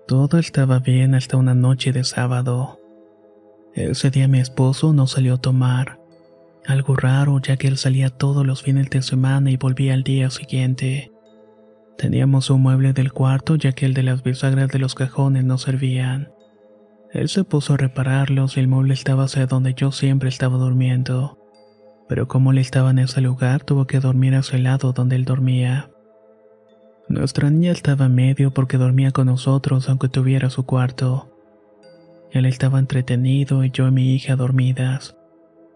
Todo 0.08 0.38
estaba 0.38 0.78
bien 0.78 1.16
hasta 1.16 1.38
una 1.38 1.56
noche 1.56 1.92
de 1.92 2.04
sábado. 2.04 2.80
Ese 3.74 4.12
día 4.12 4.28
mi 4.28 4.40
esposo 4.40 4.94
no 4.94 5.08
salió 5.08 5.36
a 5.36 5.42
tomar. 5.42 6.00
Algo 6.68 6.96
raro 6.96 7.40
ya 7.40 7.58
que 7.58 7.68
él 7.68 7.78
salía 7.78 8.12
todos 8.12 8.46
los 8.46 8.62
fines 8.62 8.92
de 8.92 9.02
semana 9.02 9.50
y 9.50 9.58
volvía 9.58 9.96
al 9.96 10.04
día 10.04 10.30
siguiente. 10.30 11.12
Teníamos 11.98 12.52
un 12.52 12.62
mueble 12.62 12.94
del 12.94 13.12
cuarto 13.12 13.56
ya 13.56 13.72
que 13.72 13.88
el 13.88 13.96
de 13.96 14.04
las 14.04 14.22
bisagras 14.22 14.70
de 14.70 14.78
los 14.78 14.94
cajones 14.94 15.46
no 15.46 15.58
servían. 15.58 16.32
Él 17.12 17.28
se 17.28 17.44
puso 17.44 17.74
a 17.74 17.78
repararlos 17.78 18.56
y 18.56 18.60
el 18.60 18.68
mueble 18.68 18.94
estaba 18.94 19.24
hacia 19.24 19.48
donde 19.48 19.74
yo 19.74 19.92
siempre 19.92 20.30
estaba 20.30 20.58
durmiendo 20.58 21.39
pero 22.10 22.28
como 22.28 22.52
él 22.52 22.58
estaba 22.58 22.90
en 22.90 22.98
ese 22.98 23.22
lugar, 23.22 23.64
tuvo 23.64 23.86
que 23.86 24.00
dormir 24.00 24.34
a 24.34 24.42
su 24.42 24.58
lado 24.58 24.94
donde 24.94 25.16
él 25.16 25.26
dormía. 25.26 25.92
Nuestra 27.08 27.52
niña 27.52 27.72
estaba 27.72 28.10
medio 28.10 28.52
porque 28.52 28.78
dormía 28.78 29.12
con 29.12 29.28
nosotros 29.28 29.88
aunque 29.88 30.10
tuviera 30.10 30.50
su 30.50 30.66
cuarto. 30.66 31.30
Él 32.32 32.48
estaba 32.48 32.80
entretenido 32.80 33.64
y 33.64 33.70
yo 33.70 33.88
y 33.88 33.92
mi 33.92 34.16
hija 34.16 34.36
dormidas, 34.36 35.16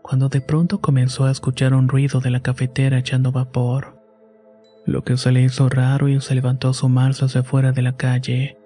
cuando 0.02 0.28
de 0.28 0.42
pronto 0.42 0.82
comenzó 0.82 1.26
a 1.26 1.32
escuchar 1.32 1.76
un 1.76 1.88
ruido 1.88 2.20
de 2.20 2.32
la 2.32 2.42
cafetera 2.42 2.98
echando 2.98 3.32
vapor. 3.32 4.02
Lo 4.88 5.04
que 5.04 5.18
se 5.18 5.32
le 5.32 5.44
hizo 5.44 5.70
raro 5.70 6.10
y 6.10 6.20
se 6.20 6.34
levantó 6.34 6.70
a 6.70 6.74
sumarse 6.74 7.26
hacia 7.26 7.42
afuera 7.42 7.74
de 7.74 7.84
la 7.84 7.96
calle. 7.96 8.58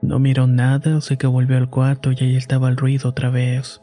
No 0.00 0.18
miró 0.18 0.46
nada, 0.46 0.96
así 0.96 1.18
que 1.18 1.26
volvió 1.26 1.58
al 1.58 1.68
cuarto 1.68 2.10
y 2.12 2.16
ahí 2.20 2.36
estaba 2.36 2.70
el 2.70 2.76
ruido 2.78 3.10
otra 3.10 3.28
vez. 3.28 3.82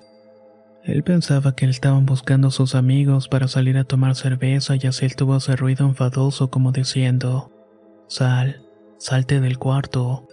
Él 0.86 1.02
pensaba 1.04 1.56
que 1.56 1.66
le 1.66 1.72
estaban 1.72 2.06
buscando 2.06 2.52
sus 2.52 2.76
amigos 2.76 3.30
para 3.30 3.48
salir 3.48 3.78
a 3.78 3.86
tomar 3.86 4.16
cerveza 4.16 4.76
y 4.76 4.86
así 4.86 5.06
él 5.06 5.16
tuvo 5.16 5.38
ese 5.38 5.56
ruido 5.56 5.88
enfadoso 5.88 6.50
como 6.50 6.74
diciendo, 6.74 7.52
Sal, 8.08 8.62
salte 8.98 9.40
del 9.40 9.58
cuarto. 9.58 10.28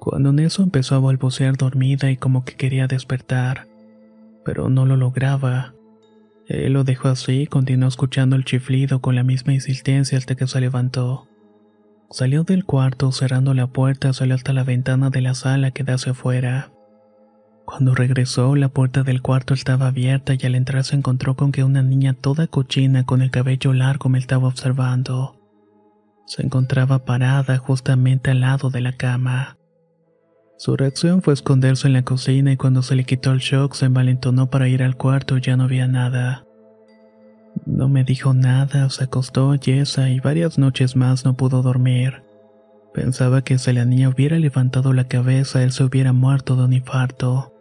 Cuando 0.00 0.30
en 0.30 0.40
eso 0.40 0.64
empezó 0.64 0.96
a 0.96 1.00
balbucear 1.00 1.56
dormida 1.56 2.10
y 2.10 2.16
como 2.16 2.44
que 2.44 2.54
quería 2.54 2.88
despertar, 2.88 3.68
pero 4.44 4.70
no 4.70 4.86
lo 4.86 4.96
lograba. 4.96 5.74
Él 6.48 6.72
lo 6.72 6.82
dejó 6.82 7.08
así 7.08 7.42
y 7.42 7.46
continuó 7.46 7.88
escuchando 7.88 8.34
el 8.34 8.44
chiflido 8.44 9.00
con 9.00 9.14
la 9.14 9.22
misma 9.22 9.54
insistencia 9.54 10.18
hasta 10.18 10.34
que 10.34 10.48
se 10.48 10.60
levantó. 10.60 11.28
Salió 12.10 12.42
del 12.42 12.64
cuarto 12.64 13.12
cerrando 13.12 13.54
la 13.54 13.68
puerta, 13.68 14.12
salió 14.12 14.34
hasta 14.34 14.52
la 14.52 14.64
ventana 14.64 15.10
de 15.10 15.20
la 15.20 15.34
sala 15.34 15.70
que 15.70 15.84
da 15.84 15.94
hacia 15.94 16.10
afuera. 16.10 16.72
Cuando 17.70 17.94
regresó, 17.94 18.56
la 18.56 18.68
puerta 18.68 19.04
del 19.04 19.22
cuarto 19.22 19.54
estaba 19.54 19.86
abierta 19.86 20.34
y 20.34 20.44
al 20.44 20.56
entrar 20.56 20.82
se 20.82 20.96
encontró 20.96 21.36
con 21.36 21.52
que 21.52 21.62
una 21.62 21.84
niña 21.84 22.14
toda 22.14 22.48
cochina 22.48 23.06
con 23.06 23.22
el 23.22 23.30
cabello 23.30 23.72
largo 23.72 24.08
me 24.08 24.18
estaba 24.18 24.48
observando. 24.48 25.36
Se 26.26 26.42
encontraba 26.42 27.04
parada 27.04 27.58
justamente 27.58 28.32
al 28.32 28.40
lado 28.40 28.70
de 28.70 28.80
la 28.80 28.96
cama. 28.96 29.56
Su 30.58 30.76
reacción 30.76 31.22
fue 31.22 31.32
esconderse 31.32 31.86
en 31.86 31.92
la 31.92 32.02
cocina 32.02 32.50
y 32.50 32.56
cuando 32.56 32.82
se 32.82 32.96
le 32.96 33.04
quitó 33.04 33.30
el 33.30 33.38
shock 33.38 33.74
se 33.74 33.86
envalentonó 33.86 34.50
para 34.50 34.66
ir 34.66 34.82
al 34.82 34.96
cuarto 34.96 35.38
y 35.38 35.40
ya 35.40 35.56
no 35.56 35.64
había 35.64 35.86
nada. 35.86 36.44
No 37.66 37.88
me 37.88 38.02
dijo 38.02 38.34
nada, 38.34 38.90
se 38.90 39.04
acostó 39.04 39.54
yesa 39.54 40.10
y 40.10 40.18
varias 40.18 40.58
noches 40.58 40.96
más 40.96 41.24
no 41.24 41.36
pudo 41.36 41.62
dormir. 41.62 42.24
Pensaba 42.92 43.42
que 43.42 43.58
si 43.58 43.72
la 43.72 43.84
niña 43.84 44.08
hubiera 44.08 44.40
levantado 44.40 44.92
la 44.92 45.04
cabeza, 45.04 45.62
él 45.62 45.70
se 45.70 45.84
hubiera 45.84 46.12
muerto 46.12 46.56
de 46.56 46.64
un 46.64 46.72
infarto. 46.72 47.54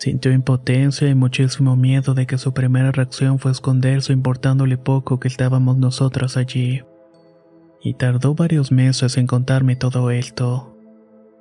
Sintió 0.00 0.32
impotencia 0.32 1.10
y 1.10 1.14
muchísimo 1.14 1.76
miedo 1.76 2.14
de 2.14 2.26
que 2.26 2.38
su 2.38 2.54
primera 2.54 2.90
reacción 2.90 3.38
fue 3.38 3.52
esconderse 3.52 4.14
importándole 4.14 4.78
poco 4.78 5.20
que 5.20 5.28
estábamos 5.28 5.76
nosotras 5.76 6.38
allí. 6.38 6.80
Y 7.82 7.92
tardó 7.94 8.34
varios 8.34 8.72
meses 8.72 9.18
en 9.18 9.26
contarme 9.26 9.76
todo 9.76 10.10
esto. 10.10 10.74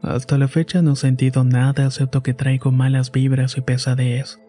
Hasta 0.02 0.38
la 0.38 0.50
fecha 0.50 0.82
no 0.82 0.92
he 0.92 0.96
sentido 0.98 1.46
nada 1.46 1.86
excepto 1.86 2.22
que 2.22 2.34
traigo 2.34 2.70
malas 2.70 3.14
vibras 3.14 3.58
y 3.58 3.62
pesadez. 3.62 4.42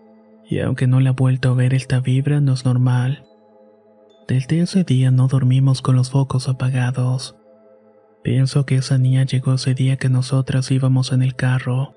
Y 0.44 0.58
aunque 0.58 0.88
no 0.88 0.98
la 0.98 1.10
he 1.10 1.12
vuelto 1.12 1.50
a 1.50 1.54
ver 1.54 1.72
esta 1.72 2.00
vibra 2.00 2.40
no 2.40 2.54
es 2.54 2.64
normal. 2.64 3.24
Desde 4.26 4.58
ese 4.58 4.82
día 4.82 5.12
no 5.12 5.28
dormimos 5.28 5.82
con 5.82 5.94
los 5.94 6.10
focos 6.10 6.48
apagados. 6.48 7.36
Pienso 8.24 8.66
que 8.66 8.74
esa 8.74 8.98
niña 8.98 9.24
llegó 9.24 9.54
ese 9.54 9.74
día 9.74 9.98
que 9.98 10.08
nosotras 10.08 10.68
íbamos 10.72 11.12
en 11.12 11.22
el 11.22 11.36
carro, 11.36 11.94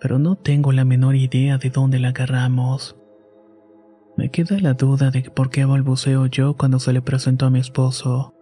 pero 0.00 0.18
no 0.18 0.36
tengo 0.36 0.72
la 0.72 0.84
menor 0.84 1.14
idea 1.14 1.58
de 1.58 1.70
dónde 1.70 1.98
la 1.98 2.08
agarramos. 2.08 2.96
Me 4.16 4.30
queda 4.30 4.58
la 4.58 4.74
duda 4.74 5.10
de 5.10 5.22
por 5.22 5.50
qué 5.50 5.64
balbuceo 5.64 6.26
yo 6.26 6.54
cuando 6.56 6.78
se 6.78 6.92
le 6.92 7.02
presentó 7.02 7.46
a 7.46 7.50
mi 7.50 7.60
esposo, 7.60 8.34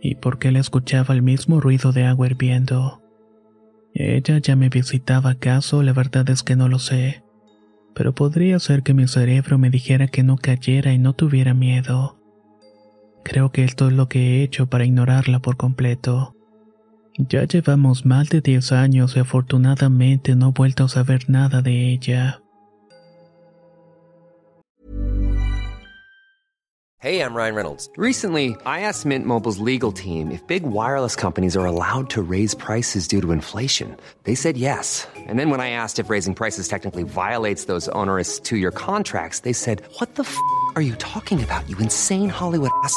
y 0.00 0.16
por 0.16 0.38
qué 0.38 0.50
le 0.52 0.58
escuchaba 0.58 1.14
el 1.14 1.22
mismo 1.22 1.60
ruido 1.60 1.92
de 1.92 2.04
agua 2.04 2.26
hirviendo. 2.26 3.02
¿Ella 3.94 4.38
ya 4.38 4.56
me 4.56 4.68
visitaba 4.68 5.30
acaso? 5.30 5.82
La 5.82 5.92
verdad 5.92 6.28
es 6.30 6.42
que 6.42 6.56
no 6.56 6.68
lo 6.68 6.78
sé. 6.78 7.22
Pero 7.94 8.14
podría 8.14 8.58
ser 8.58 8.82
que 8.82 8.94
mi 8.94 9.06
cerebro 9.06 9.58
me 9.58 9.68
dijera 9.68 10.08
que 10.08 10.22
no 10.22 10.38
cayera 10.38 10.92
y 10.92 10.98
no 10.98 11.12
tuviera 11.12 11.52
miedo. 11.52 12.18
Creo 13.22 13.52
que 13.52 13.64
esto 13.64 13.88
es 13.88 13.92
lo 13.92 14.08
que 14.08 14.18
he 14.18 14.42
hecho 14.42 14.66
para 14.66 14.86
ignorarla 14.86 15.40
por 15.40 15.56
completo. 15.56 16.34
Ya 17.18 17.44
llevamos 17.44 18.06
más 18.06 18.28
de 18.30 18.40
10 18.40 18.72
años 18.72 19.16
y 19.16 19.20
afortunadamente 19.20 20.34
no 20.34 20.48
he 20.48 20.52
vuelto 20.52 20.84
a 20.84 20.88
saber 20.88 21.28
nada 21.28 21.60
de 21.60 21.92
ella. 21.92 22.42
Hey, 27.02 27.20
I'm 27.20 27.34
Ryan 27.34 27.56
Reynolds. 27.56 27.90
Recently, 27.96 28.54
I 28.64 28.82
asked 28.82 29.04
Mint 29.04 29.26
Mobile's 29.26 29.58
legal 29.58 29.90
team 29.90 30.30
if 30.30 30.46
big 30.46 30.62
wireless 30.62 31.16
companies 31.16 31.56
are 31.56 31.66
allowed 31.66 32.08
to 32.10 32.22
raise 32.22 32.54
prices 32.54 33.08
due 33.08 33.20
to 33.20 33.32
inflation. 33.32 33.96
They 34.22 34.36
said 34.36 34.56
yes. 34.56 35.08
And 35.26 35.36
then 35.36 35.50
when 35.50 35.60
I 35.60 35.70
asked 35.70 35.98
if 35.98 36.10
raising 36.10 36.36
prices 36.36 36.68
technically 36.68 37.02
violates 37.02 37.64
those 37.64 37.88
onerous 37.88 38.38
two 38.38 38.56
year 38.56 38.70
contracts, 38.70 39.40
they 39.40 39.52
said, 39.52 39.82
What 39.98 40.14
the 40.14 40.22
f 40.22 40.38
are 40.76 40.82
you 40.82 40.94
talking 40.94 41.42
about, 41.42 41.68
you 41.68 41.76
insane 41.78 42.28
Hollywood 42.28 42.70
ass? 42.84 42.96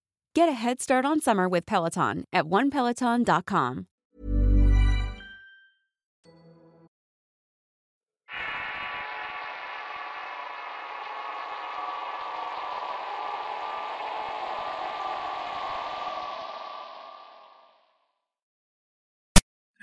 Get 0.33 0.47
a 0.47 0.53
head 0.53 0.79
start 0.79 1.03
on 1.03 1.19
summer 1.19 1.49
with 1.49 1.65
Peloton 1.65 2.23
at 2.31 2.45
onepeloton.com. 2.45 3.87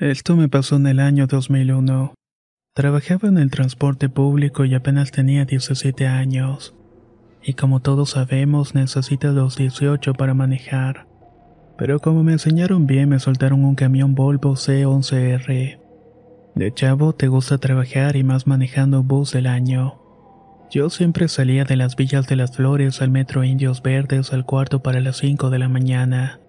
Esto 0.01 0.37
me 0.37 0.49
pasó 0.49 0.77
en 0.77 0.87
el 0.87 1.01
año 1.01 1.27
2001. 1.27 2.15
Trabajaba 2.75 3.29
en 3.29 3.37
el 3.37 3.51
transporte 3.51 4.09
público 4.09 4.65
y 4.65 4.75
apenas 4.75 5.11
tenía 5.11 5.45
17 5.45 6.07
años. 6.07 6.78
Y 7.49 7.55
como 7.55 7.81
todos 7.81 8.11
sabemos, 8.11 8.75
necesitas 8.75 9.35
los 9.35 9.57
18 9.57 10.13
para 10.13 10.35
manejar. 10.35 11.07
Pero 11.79 11.99
como 11.99 12.23
me 12.23 12.33
enseñaron 12.33 12.87
bien, 12.87 13.09
me 13.09 13.19
soltaron 13.19 13.65
un 13.65 13.75
camión 13.75 14.15
Volvo 14.15 14.55
C11R. 14.55 15.81
De 16.55 16.75
chavo 16.75 17.15
te 17.15 17.29
gusta 17.29 17.57
trabajar 17.57 18.17
y 18.17 18.23
más 18.23 18.47
manejando 18.47 19.03
bus 19.03 19.33
del 19.33 19.47
año. 19.47 19.99
Yo 20.71 20.91
siempre 20.91 21.27
salía 21.29 21.65
de 21.65 21.77
las 21.77 21.97
villas 21.97 22.27
de 22.27 22.37
las 22.37 22.55
flores 22.55 23.01
al 23.01 23.09
metro 23.09 23.43
Indios 23.43 23.81
Verdes 23.81 24.35
al 24.35 24.45
cuarto 24.45 24.83
para 24.83 25.01
las 25.01 25.17
5 25.17 25.49
de 25.49 25.59
la 25.59 25.71
mañana. 25.71 26.41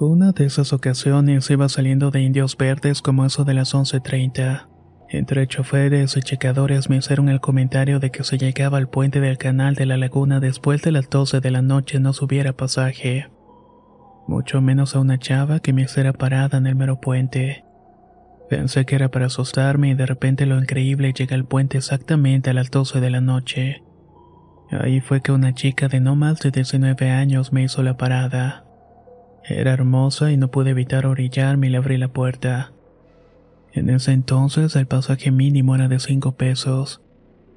Una 0.00 0.32
de 0.32 0.46
esas 0.46 0.72
ocasiones 0.72 1.48
iba 1.50 1.68
saliendo 1.68 2.10
de 2.10 2.20
Indios 2.20 2.56
Verdes 2.56 3.00
como 3.00 3.24
eso 3.24 3.44
de 3.44 3.54
las 3.54 3.76
11.30. 3.76 4.73
Entre 5.08 5.46
choferes 5.46 6.16
y 6.16 6.22
checadores 6.22 6.88
me 6.88 6.96
hicieron 6.96 7.28
el 7.28 7.40
comentario 7.40 8.00
de 8.00 8.10
que 8.10 8.24
si 8.24 8.38
llegaba 8.38 8.78
al 8.78 8.88
puente 8.88 9.20
del 9.20 9.38
canal 9.38 9.74
de 9.74 9.86
la 9.86 9.96
laguna 9.96 10.40
después 10.40 10.82
de 10.82 10.92
las 10.92 11.08
12 11.08 11.40
de 11.40 11.50
la 11.50 11.62
noche 11.62 12.00
no 12.00 12.12
subiera 12.12 12.52
pasaje. 12.52 13.28
Mucho 14.26 14.60
menos 14.60 14.96
a 14.96 15.00
una 15.00 15.18
chava 15.18 15.60
que 15.60 15.72
me 15.72 15.82
hiciera 15.82 16.12
parada 16.12 16.58
en 16.58 16.66
el 16.66 16.74
mero 16.74 17.00
puente. 17.00 17.64
Pensé 18.48 18.84
que 18.84 18.94
era 18.94 19.10
para 19.10 19.26
asustarme 19.26 19.90
y 19.90 19.94
de 19.94 20.06
repente 20.06 20.46
lo 20.46 20.58
increíble 20.58 21.12
llega 21.12 21.34
al 21.34 21.44
puente 21.44 21.78
exactamente 21.78 22.50
a 22.50 22.54
las 22.54 22.70
12 22.70 23.00
de 23.00 23.10
la 23.10 23.20
noche. 23.20 23.82
Ahí 24.70 25.00
fue 25.00 25.20
que 25.20 25.32
una 25.32 25.54
chica 25.54 25.88
de 25.88 26.00
no 26.00 26.16
más 26.16 26.40
de 26.40 26.50
19 26.50 27.10
años 27.10 27.52
me 27.52 27.62
hizo 27.62 27.82
la 27.82 27.96
parada. 27.96 28.64
Era 29.44 29.72
hermosa 29.72 30.32
y 30.32 30.36
no 30.36 30.50
pude 30.50 30.70
evitar 30.70 31.06
orillarme 31.06 31.66
y 31.66 31.70
le 31.70 31.76
abrí 31.78 31.98
la 31.98 32.08
puerta. 32.08 32.73
En 33.74 33.90
ese 33.90 34.12
entonces 34.12 34.76
el 34.76 34.86
pasaje 34.86 35.32
mínimo 35.32 35.74
era 35.74 35.88
de 35.88 35.98
cinco 35.98 36.36
pesos. 36.36 37.02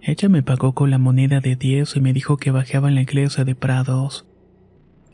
Ella 0.01 0.29
me 0.29 0.41
pagó 0.41 0.73
con 0.73 0.89
la 0.89 0.97
moneda 0.97 1.41
de 1.41 1.55
10 1.55 1.95
y 1.95 2.01
me 2.01 2.11
dijo 2.11 2.37
que 2.37 2.49
bajaba 2.49 2.89
en 2.89 2.95
la 2.95 3.01
iglesia 3.01 3.43
de 3.43 3.53
Prados. 3.53 4.25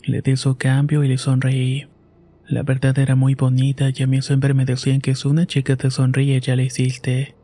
Le 0.01 0.21
di 0.21 0.37
su 0.37 0.57
cambio 0.57 1.03
y 1.03 1.09
le 1.09 1.17
sonreí. 1.17 1.87
La 2.47 2.63
verdad 2.63 2.97
era 2.97 3.15
muy 3.15 3.35
bonita 3.35 3.89
y 3.93 4.01
a 4.01 4.07
mí 4.07 4.21
siempre 4.21 4.53
me 4.53 4.63
decían 4.63 5.01
que 5.01 5.15
si 5.15 5.27
una 5.27 5.45
chica 5.45 5.75
te 5.75 5.91
sonríe 5.91 6.39
ya 6.39 6.55
le 6.55 6.65
hiciste. 6.65 7.35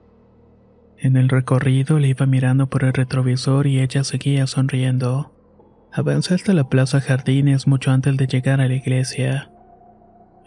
En 0.97 1.17
el 1.17 1.27
recorrido 1.27 1.99
le 1.99 2.09
iba 2.09 2.25
mirando 2.25 2.69
por 2.69 2.85
el 2.85 2.93
retrovisor 2.93 3.67
y 3.67 3.79
ella 3.79 4.05
seguía 4.05 4.47
sonriendo. 4.47 5.33
Avancé 5.91 6.35
hasta 6.35 6.53
la 6.53 6.69
plaza 6.69 7.01
Jardines 7.01 7.67
mucho 7.67 7.91
antes 7.91 8.15
de 8.15 8.27
llegar 8.27 8.61
a 8.61 8.67
la 8.67 8.75
iglesia. 8.75 9.51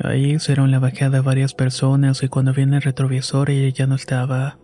Ahí 0.04 0.32
hicieron 0.32 0.72
la 0.72 0.80
bajada 0.80 1.22
varias 1.22 1.54
personas 1.54 2.24
y 2.24 2.28
cuando 2.28 2.52
vi 2.52 2.62
el 2.62 2.82
retrovisor 2.82 3.50
ella 3.50 3.72
ya 3.72 3.86
no 3.86 3.94
estaba. 3.94 4.58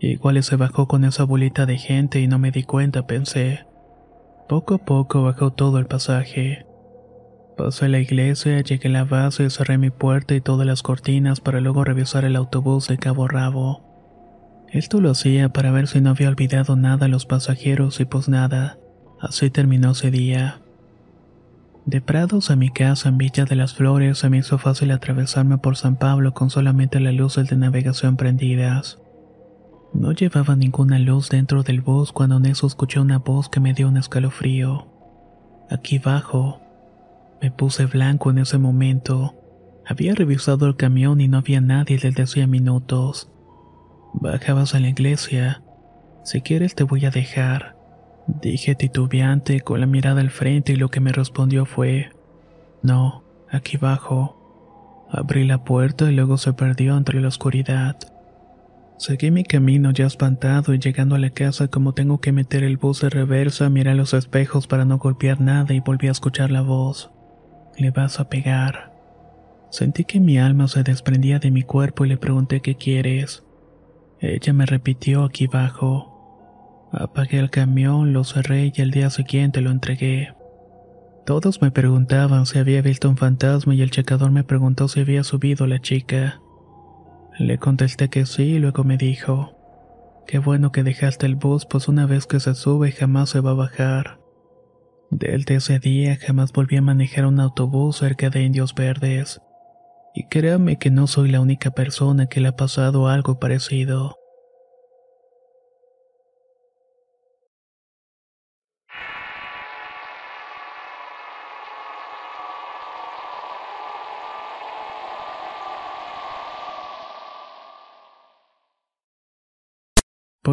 Igual 0.00 0.42
se 0.42 0.56
bajó 0.56 0.88
con 0.88 1.04
esa 1.04 1.24
bolita 1.24 1.66
de 1.66 1.76
gente 1.76 2.20
y 2.20 2.28
no 2.28 2.38
me 2.38 2.50
di 2.50 2.62
cuenta, 2.62 3.06
pensé. 3.06 3.66
Poco 4.48 4.74
a 4.74 4.78
poco 4.78 5.22
bajó 5.22 5.52
todo 5.52 5.78
el 5.78 5.86
pasaje. 5.86 6.64
Pasé 7.58 7.84
a 7.84 7.88
la 7.88 8.00
iglesia, 8.00 8.60
llegué 8.62 8.88
a 8.88 8.92
la 8.92 9.04
base, 9.04 9.50
cerré 9.50 9.76
mi 9.76 9.90
puerta 9.90 10.34
y 10.34 10.40
todas 10.40 10.66
las 10.66 10.82
cortinas 10.82 11.40
para 11.40 11.60
luego 11.60 11.84
revisar 11.84 12.24
el 12.24 12.34
autobús 12.34 12.88
de 12.88 12.96
cabo 12.96 13.26
a 13.26 13.28
rabo. 13.28 13.84
Esto 14.72 15.00
lo 15.00 15.10
hacía 15.10 15.50
para 15.50 15.72
ver 15.72 15.88
si 15.88 16.00
no 16.00 16.10
había 16.10 16.28
olvidado 16.28 16.74
nada 16.74 17.04
a 17.04 17.08
los 17.08 17.26
pasajeros 17.26 18.00
y 18.00 18.06
pues 18.06 18.30
nada. 18.30 18.78
Así 19.20 19.50
terminó 19.50 19.92
ese 19.92 20.10
día. 20.10 20.63
De 21.86 22.00
Prados 22.00 22.50
a 22.50 22.56
mi 22.56 22.70
casa 22.70 23.10
en 23.10 23.18
Villa 23.18 23.44
de 23.44 23.56
las 23.56 23.74
Flores 23.74 24.18
se 24.18 24.30
me 24.30 24.38
hizo 24.38 24.56
fácil 24.56 24.90
atravesarme 24.90 25.58
por 25.58 25.76
San 25.76 25.96
Pablo 25.96 26.32
con 26.32 26.48
solamente 26.48 26.98
las 26.98 27.12
luces 27.12 27.50
de 27.50 27.56
navegación 27.56 28.16
prendidas. 28.16 28.98
No 29.92 30.12
llevaba 30.12 30.56
ninguna 30.56 30.98
luz 30.98 31.28
dentro 31.28 31.62
del 31.62 31.82
bus 31.82 32.10
cuando 32.10 32.38
en 32.38 32.46
eso 32.46 32.66
escuché 32.66 33.00
una 33.00 33.18
voz 33.18 33.50
que 33.50 33.60
me 33.60 33.74
dio 33.74 33.86
un 33.86 33.98
escalofrío. 33.98 34.86
Aquí 35.70 35.98
bajo. 35.98 36.60
Me 37.42 37.50
puse 37.50 37.84
blanco 37.84 38.30
en 38.30 38.38
ese 38.38 38.56
momento. 38.56 39.34
Había 39.86 40.14
revisado 40.14 40.66
el 40.66 40.76
camión 40.76 41.20
y 41.20 41.28
no 41.28 41.36
había 41.36 41.60
nadie 41.60 41.98
desde 41.98 42.22
hacía 42.22 42.46
minutos. 42.46 43.30
Bajabas 44.14 44.74
a 44.74 44.80
la 44.80 44.88
iglesia. 44.88 45.62
Si 46.24 46.40
quieres 46.40 46.74
te 46.74 46.84
voy 46.84 47.04
a 47.04 47.10
dejar. 47.10 47.73
Dije 48.26 48.74
titubeante 48.74 49.60
con 49.60 49.80
la 49.80 49.86
mirada 49.86 50.20
al 50.20 50.30
frente 50.30 50.72
y 50.72 50.76
lo 50.76 50.88
que 50.88 51.00
me 51.00 51.12
respondió 51.12 51.66
fue, 51.66 52.10
no, 52.82 53.22
aquí 53.50 53.76
bajo. 53.76 55.06
Abrí 55.10 55.46
la 55.46 55.64
puerta 55.64 56.10
y 56.10 56.14
luego 56.14 56.38
se 56.38 56.52
perdió 56.54 56.96
entre 56.96 57.20
la 57.20 57.28
oscuridad. 57.28 57.96
Seguí 58.96 59.30
mi 59.30 59.44
camino 59.44 59.90
ya 59.90 60.06
espantado 60.06 60.72
y 60.72 60.78
llegando 60.78 61.16
a 61.16 61.18
la 61.18 61.30
casa 61.30 61.68
como 61.68 61.92
tengo 61.92 62.20
que 62.20 62.32
meter 62.32 62.64
el 62.64 62.76
bus 62.78 63.00
de 63.00 63.10
reversa, 63.10 63.68
miré 63.68 63.94
los 63.94 64.14
espejos 64.14 64.66
para 64.66 64.84
no 64.84 64.98
golpear 64.98 65.40
nada 65.40 65.74
y 65.74 65.80
volví 65.80 66.08
a 66.08 66.12
escuchar 66.12 66.50
la 66.50 66.62
voz. 66.62 67.10
Le 67.76 67.90
vas 67.90 68.20
a 68.20 68.28
pegar. 68.28 68.94
Sentí 69.70 70.04
que 70.04 70.20
mi 70.20 70.38
alma 70.38 70.68
se 70.68 70.84
desprendía 70.84 71.40
de 71.40 71.50
mi 71.50 71.62
cuerpo 71.62 72.04
y 72.04 72.08
le 72.08 72.16
pregunté 72.16 72.60
qué 72.60 72.76
quieres. 72.76 73.44
Ella 74.20 74.52
me 74.52 74.66
repitió 74.66 75.24
aquí 75.24 75.48
abajo. 75.52 76.13
Apagué 76.96 77.40
el 77.40 77.50
camión, 77.50 78.12
lo 78.12 78.22
cerré 78.22 78.72
y 78.74 78.80
el 78.80 78.92
día 78.92 79.10
siguiente 79.10 79.60
lo 79.60 79.70
entregué. 79.70 80.32
Todos 81.26 81.60
me 81.60 81.72
preguntaban 81.72 82.46
si 82.46 82.58
había 82.58 82.82
visto 82.82 83.08
un 83.08 83.16
fantasma 83.16 83.74
y 83.74 83.82
el 83.82 83.90
checador 83.90 84.30
me 84.30 84.44
preguntó 84.44 84.86
si 84.86 85.00
había 85.00 85.24
subido 85.24 85.66
la 85.66 85.80
chica. 85.80 86.40
Le 87.38 87.58
contesté 87.58 88.10
que 88.10 88.26
sí 88.26 88.44
y 88.44 88.58
luego 88.60 88.84
me 88.84 88.96
dijo, 88.96 89.56
qué 90.28 90.38
bueno 90.38 90.70
que 90.70 90.84
dejaste 90.84 91.26
el 91.26 91.34
bus 91.34 91.66
pues 91.66 91.88
una 91.88 92.06
vez 92.06 92.26
que 92.26 92.38
se 92.38 92.54
sube 92.54 92.92
jamás 92.92 93.30
se 93.30 93.40
va 93.40 93.52
a 93.52 93.54
bajar. 93.54 94.20
Desde 95.10 95.56
ese 95.56 95.80
día 95.80 96.16
jamás 96.16 96.52
volví 96.52 96.76
a 96.76 96.82
manejar 96.82 97.26
un 97.26 97.40
autobús 97.40 97.98
cerca 97.98 98.30
de 98.30 98.42
Indios 98.42 98.74
Verdes. 98.74 99.40
Y 100.14 100.28
créame 100.28 100.78
que 100.78 100.90
no 100.90 101.08
soy 101.08 101.30
la 101.30 101.40
única 101.40 101.72
persona 101.72 102.26
que 102.26 102.40
le 102.40 102.48
ha 102.48 102.56
pasado 102.56 103.08
algo 103.08 103.40
parecido. 103.40 104.16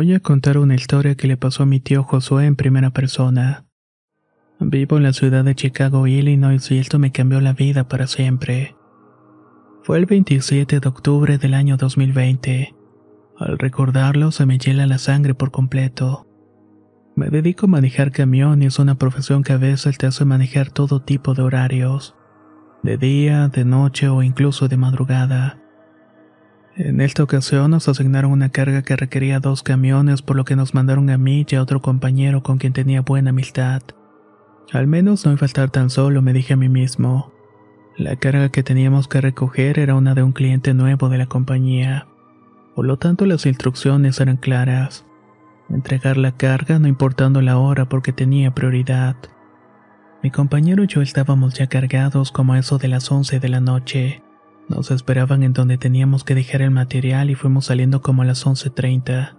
Voy 0.02 0.16
a 0.16 0.20
contar 0.20 0.58
una 0.58 0.74
historia 0.74 1.14
que 1.14 1.28
le 1.28 1.38
pasó 1.38 1.62
a 1.62 1.68
mi 1.68 1.80
tío 1.80 2.02
Josué 2.02 2.48
en 2.48 2.56
primera 2.56 2.90
persona. 2.90 3.68
Vivo 4.60 4.98
en 4.98 5.04
la 5.04 5.14
ciudad 5.14 5.44
de 5.44 5.54
Chicago, 5.54 6.08
Illinois, 6.08 6.72
y 6.72 6.80
esto 6.80 6.98
me 6.98 7.12
cambió 7.12 7.40
la 7.40 7.54
vida 7.54 7.88
para 7.88 8.08
siempre. 8.08 8.76
Fue 9.84 10.00
el 10.00 10.08
27 10.08 10.80
de 10.80 10.90
octubre 10.90 11.38
del 11.38 11.54
año 11.54 11.78
2020. 11.78 12.74
Al 13.38 13.60
recordarlo 13.60 14.32
se 14.32 14.48
me 14.48 14.58
hiela 14.58 14.88
la 14.88 14.98
sangre 14.98 15.36
por 15.36 15.52
completo. 15.52 16.26
Me 17.16 17.30
dedico 17.30 17.68
a 17.68 17.70
manejar 17.70 18.12
camión 18.12 18.64
y 18.64 18.66
es 18.66 18.80
una 18.80 18.96
profesión 18.96 19.44
que 19.44 19.54
a 19.54 19.58
veces 19.58 20.00
te 20.00 20.08
hace 20.08 20.26
manejar 20.26 20.72
todo 20.72 21.04
tipo 21.04 21.36
de 21.36 21.44
horarios. 21.44 22.16
De 22.82 22.98
día, 22.98 23.50
de 23.50 23.66
noche 23.66 24.10
o 24.10 24.24
incluso 24.24 24.68
de 24.68 24.78
madrugada. 24.78 25.61
En 26.78 27.02
esta 27.02 27.24
ocasión 27.24 27.72
nos 27.72 27.90
asignaron 27.90 28.32
una 28.32 28.50
carga 28.50 28.82
que 28.82 28.96
requería 28.96 29.42
dos 29.42 29.62
camiones, 29.62 30.22
por 30.22 30.38
lo 30.38 30.46
que 30.46 30.56
nos 30.56 30.74
mandaron 30.74 31.10
a 31.10 31.18
mí 31.18 31.46
y 31.50 31.56
a 31.56 31.62
otro 31.62 31.82
compañero 31.82 32.44
con 32.44 32.58
quien 32.60 32.72
tenía 32.72 33.02
buena 33.02 33.32
amistad. 33.32 33.82
Al 34.72 34.88
menos 34.88 35.26
no 35.26 35.34
iba 35.34 35.42
a 35.42 35.46
estar 35.46 35.70
tan 35.70 35.90
solo, 35.90 36.22
me 36.22 36.32
dije 36.32 36.54
a 36.54 36.58
mí 36.58 36.70
mismo. 36.70 37.34
La 37.98 38.16
carga 38.16 38.50
que 38.50 38.64
teníamos 38.64 39.10
que 39.10 39.20
recoger 39.20 39.80
era 39.80 39.96
una 39.96 40.16
de 40.16 40.24
un 40.24 40.32
cliente 40.32 40.74
nuevo 40.74 41.10
de 41.10 41.18
la 41.18 41.26
compañía. 41.26 42.08
Por 42.74 42.86
lo 42.86 42.98
tanto, 42.98 43.26
las 43.26 43.46
instrucciones 43.46 44.22
eran 44.22 44.38
claras. 44.38 45.06
Entregar 45.70 46.16
la 46.16 46.32
carga 46.32 46.80
no 46.80 46.88
importando 46.88 47.42
la 47.42 47.58
hora 47.58 47.90
porque 47.90 48.14
tenía 48.14 48.56
prioridad. 48.56 49.18
Mi 50.24 50.32
compañero 50.32 50.86
y 50.86 50.88
yo 50.88 51.02
estábamos 51.02 51.54
ya 51.54 51.68
cargados 51.68 52.32
como 52.32 52.54
a 52.54 52.60
eso 52.60 52.78
de 52.78 52.88
las 52.88 53.12
11 53.12 53.42
de 53.42 53.50
la 53.50 53.60
noche. 53.60 54.24
Nos 54.72 54.90
esperaban 54.90 55.44
en 55.44 55.52
donde 55.52 55.78
teníamos 55.78 56.24
que 56.24 56.34
dejar 56.34 56.62
el 56.62 56.72
material 56.72 57.30
y 57.30 57.36
fuimos 57.36 57.66
saliendo 57.66 58.02
como 58.02 58.22
a 58.22 58.26
las 58.26 58.46
11.30. 58.46 59.36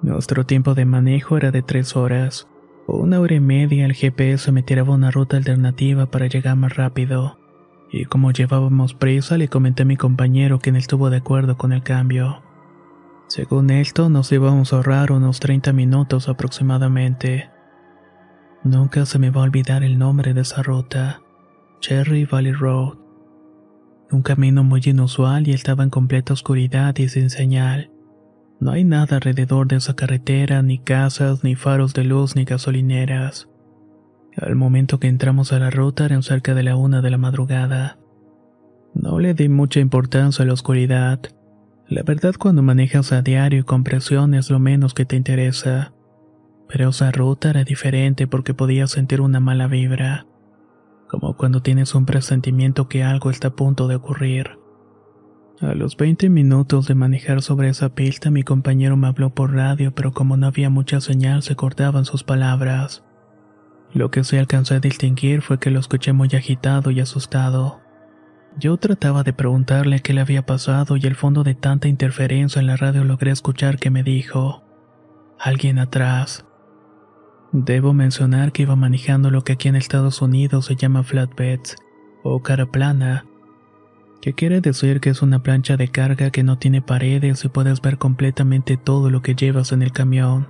Nuestro 0.00 0.46
tiempo 0.46 0.72
de 0.72 0.86
manejo 0.86 1.36
era 1.36 1.50
de 1.50 1.60
tres 1.60 1.94
horas. 1.94 2.48
O 2.86 2.96
una 2.96 3.20
hora 3.20 3.34
y 3.34 3.40
media 3.40 3.84
el 3.84 3.92
GPS 3.92 4.50
me 4.52 4.62
tiraba 4.62 4.94
una 4.94 5.10
ruta 5.10 5.36
alternativa 5.36 6.06
para 6.06 6.26
llegar 6.26 6.56
más 6.56 6.74
rápido. 6.74 7.38
Y 7.92 8.06
como 8.06 8.30
llevábamos 8.30 8.94
prisa, 8.94 9.36
le 9.36 9.48
comenté 9.48 9.82
a 9.82 9.86
mi 9.86 9.98
compañero 9.98 10.58
que 10.58 10.72
no 10.72 10.78
estuvo 10.78 11.10
de 11.10 11.18
acuerdo 11.18 11.58
con 11.58 11.74
el 11.74 11.82
cambio. 11.82 12.42
Según 13.26 13.68
esto, 13.68 14.08
nos 14.08 14.32
íbamos 14.32 14.72
a 14.72 14.76
ahorrar 14.76 15.12
unos 15.12 15.38
30 15.38 15.74
minutos 15.74 16.30
aproximadamente. 16.30 17.50
Nunca 18.64 19.04
se 19.04 19.18
me 19.18 19.28
va 19.28 19.42
a 19.42 19.44
olvidar 19.44 19.84
el 19.84 19.98
nombre 19.98 20.32
de 20.32 20.40
esa 20.40 20.62
ruta, 20.62 21.20
Cherry 21.80 22.24
Valley 22.24 22.52
Road. 22.52 23.05
Un 24.10 24.22
camino 24.22 24.62
muy 24.62 24.80
inusual 24.84 25.48
y 25.48 25.52
estaba 25.52 25.82
en 25.82 25.90
completa 25.90 26.32
oscuridad 26.32 26.96
y 26.96 27.08
sin 27.08 27.28
señal. 27.28 27.90
No 28.60 28.70
hay 28.70 28.84
nada 28.84 29.16
alrededor 29.16 29.66
de 29.66 29.76
esa 29.76 29.94
carretera, 29.94 30.62
ni 30.62 30.78
casas, 30.78 31.42
ni 31.42 31.56
faros 31.56 31.92
de 31.92 32.04
luz, 32.04 32.36
ni 32.36 32.44
gasolineras. 32.44 33.48
Al 34.36 34.54
momento 34.54 35.00
que 35.00 35.08
entramos 35.08 35.52
a 35.52 35.58
la 35.58 35.70
ruta 35.70 36.04
eran 36.04 36.22
cerca 36.22 36.54
de 36.54 36.62
la 36.62 36.76
una 36.76 37.02
de 37.02 37.10
la 37.10 37.18
madrugada. 37.18 37.98
No 38.94 39.18
le 39.18 39.34
di 39.34 39.48
mucha 39.48 39.80
importancia 39.80 40.44
a 40.44 40.46
la 40.46 40.52
oscuridad. 40.52 41.20
La 41.88 42.02
verdad 42.02 42.34
cuando 42.38 42.62
manejas 42.62 43.12
a 43.12 43.22
diario 43.22 43.60
y 43.60 43.64
con 43.64 43.82
presión 43.82 44.34
es 44.34 44.50
lo 44.50 44.60
menos 44.60 44.94
que 44.94 45.04
te 45.04 45.16
interesa. 45.16 45.92
Pero 46.68 46.90
esa 46.90 47.10
ruta 47.10 47.50
era 47.50 47.64
diferente 47.64 48.26
porque 48.26 48.54
podía 48.54 48.86
sentir 48.86 49.20
una 49.20 49.40
mala 49.40 49.66
vibra 49.66 50.26
como 51.08 51.36
cuando 51.36 51.62
tienes 51.62 51.94
un 51.94 52.06
presentimiento 52.06 52.88
que 52.88 53.04
algo 53.04 53.30
está 53.30 53.48
a 53.48 53.56
punto 53.56 53.88
de 53.88 53.96
ocurrir. 53.96 54.58
A 55.60 55.74
los 55.74 55.96
20 55.96 56.28
minutos 56.28 56.86
de 56.86 56.94
manejar 56.94 57.40
sobre 57.40 57.68
esa 57.70 57.94
pista 57.94 58.30
mi 58.30 58.42
compañero 58.42 58.96
me 58.96 59.06
habló 59.06 59.30
por 59.30 59.54
radio, 59.54 59.94
pero 59.94 60.12
como 60.12 60.36
no 60.36 60.46
había 60.46 60.68
mucha 60.68 61.00
señal 61.00 61.42
se 61.42 61.56
cortaban 61.56 62.04
sus 62.04 62.24
palabras. 62.24 63.04
Lo 63.94 64.10
que 64.10 64.24
sí 64.24 64.36
alcancé 64.36 64.74
a 64.74 64.80
distinguir 64.80 65.42
fue 65.42 65.58
que 65.58 65.70
lo 65.70 65.80
escuché 65.80 66.12
muy 66.12 66.28
agitado 66.34 66.90
y 66.90 67.00
asustado. 67.00 67.80
Yo 68.58 68.76
trataba 68.78 69.22
de 69.22 69.32
preguntarle 69.32 70.00
qué 70.00 70.12
le 70.12 70.22
había 70.22 70.44
pasado 70.44 70.96
y 70.96 71.06
al 71.06 71.14
fondo 71.14 71.44
de 71.44 71.54
tanta 71.54 71.88
interferencia 71.88 72.60
en 72.60 72.66
la 72.66 72.76
radio 72.76 73.04
logré 73.04 73.30
escuchar 73.30 73.78
que 73.78 73.90
me 73.90 74.02
dijo, 74.02 74.62
alguien 75.38 75.78
atrás. 75.78 76.45
Debo 77.52 77.92
mencionar 77.92 78.52
que 78.52 78.62
iba 78.62 78.76
manejando 78.76 79.30
lo 79.30 79.42
que 79.42 79.52
aquí 79.52 79.68
en 79.68 79.76
Estados 79.76 80.20
Unidos 80.20 80.66
se 80.66 80.76
llama 80.76 81.02
flatbeds 81.02 81.76
o 82.22 82.42
cara 82.42 82.66
plana, 82.66 83.24
que 84.20 84.34
quiere 84.34 84.60
decir 84.60 85.00
que 85.00 85.10
es 85.10 85.22
una 85.22 85.42
plancha 85.42 85.76
de 85.76 85.88
carga 85.88 86.30
que 86.30 86.42
no 86.42 86.58
tiene 86.58 86.82
paredes 86.82 87.44
y 87.44 87.48
puedes 87.48 87.80
ver 87.80 87.98
completamente 87.98 88.76
todo 88.76 89.10
lo 89.10 89.22
que 89.22 89.36
llevas 89.36 89.70
en 89.70 89.82
el 89.82 89.92
camión. 89.92 90.48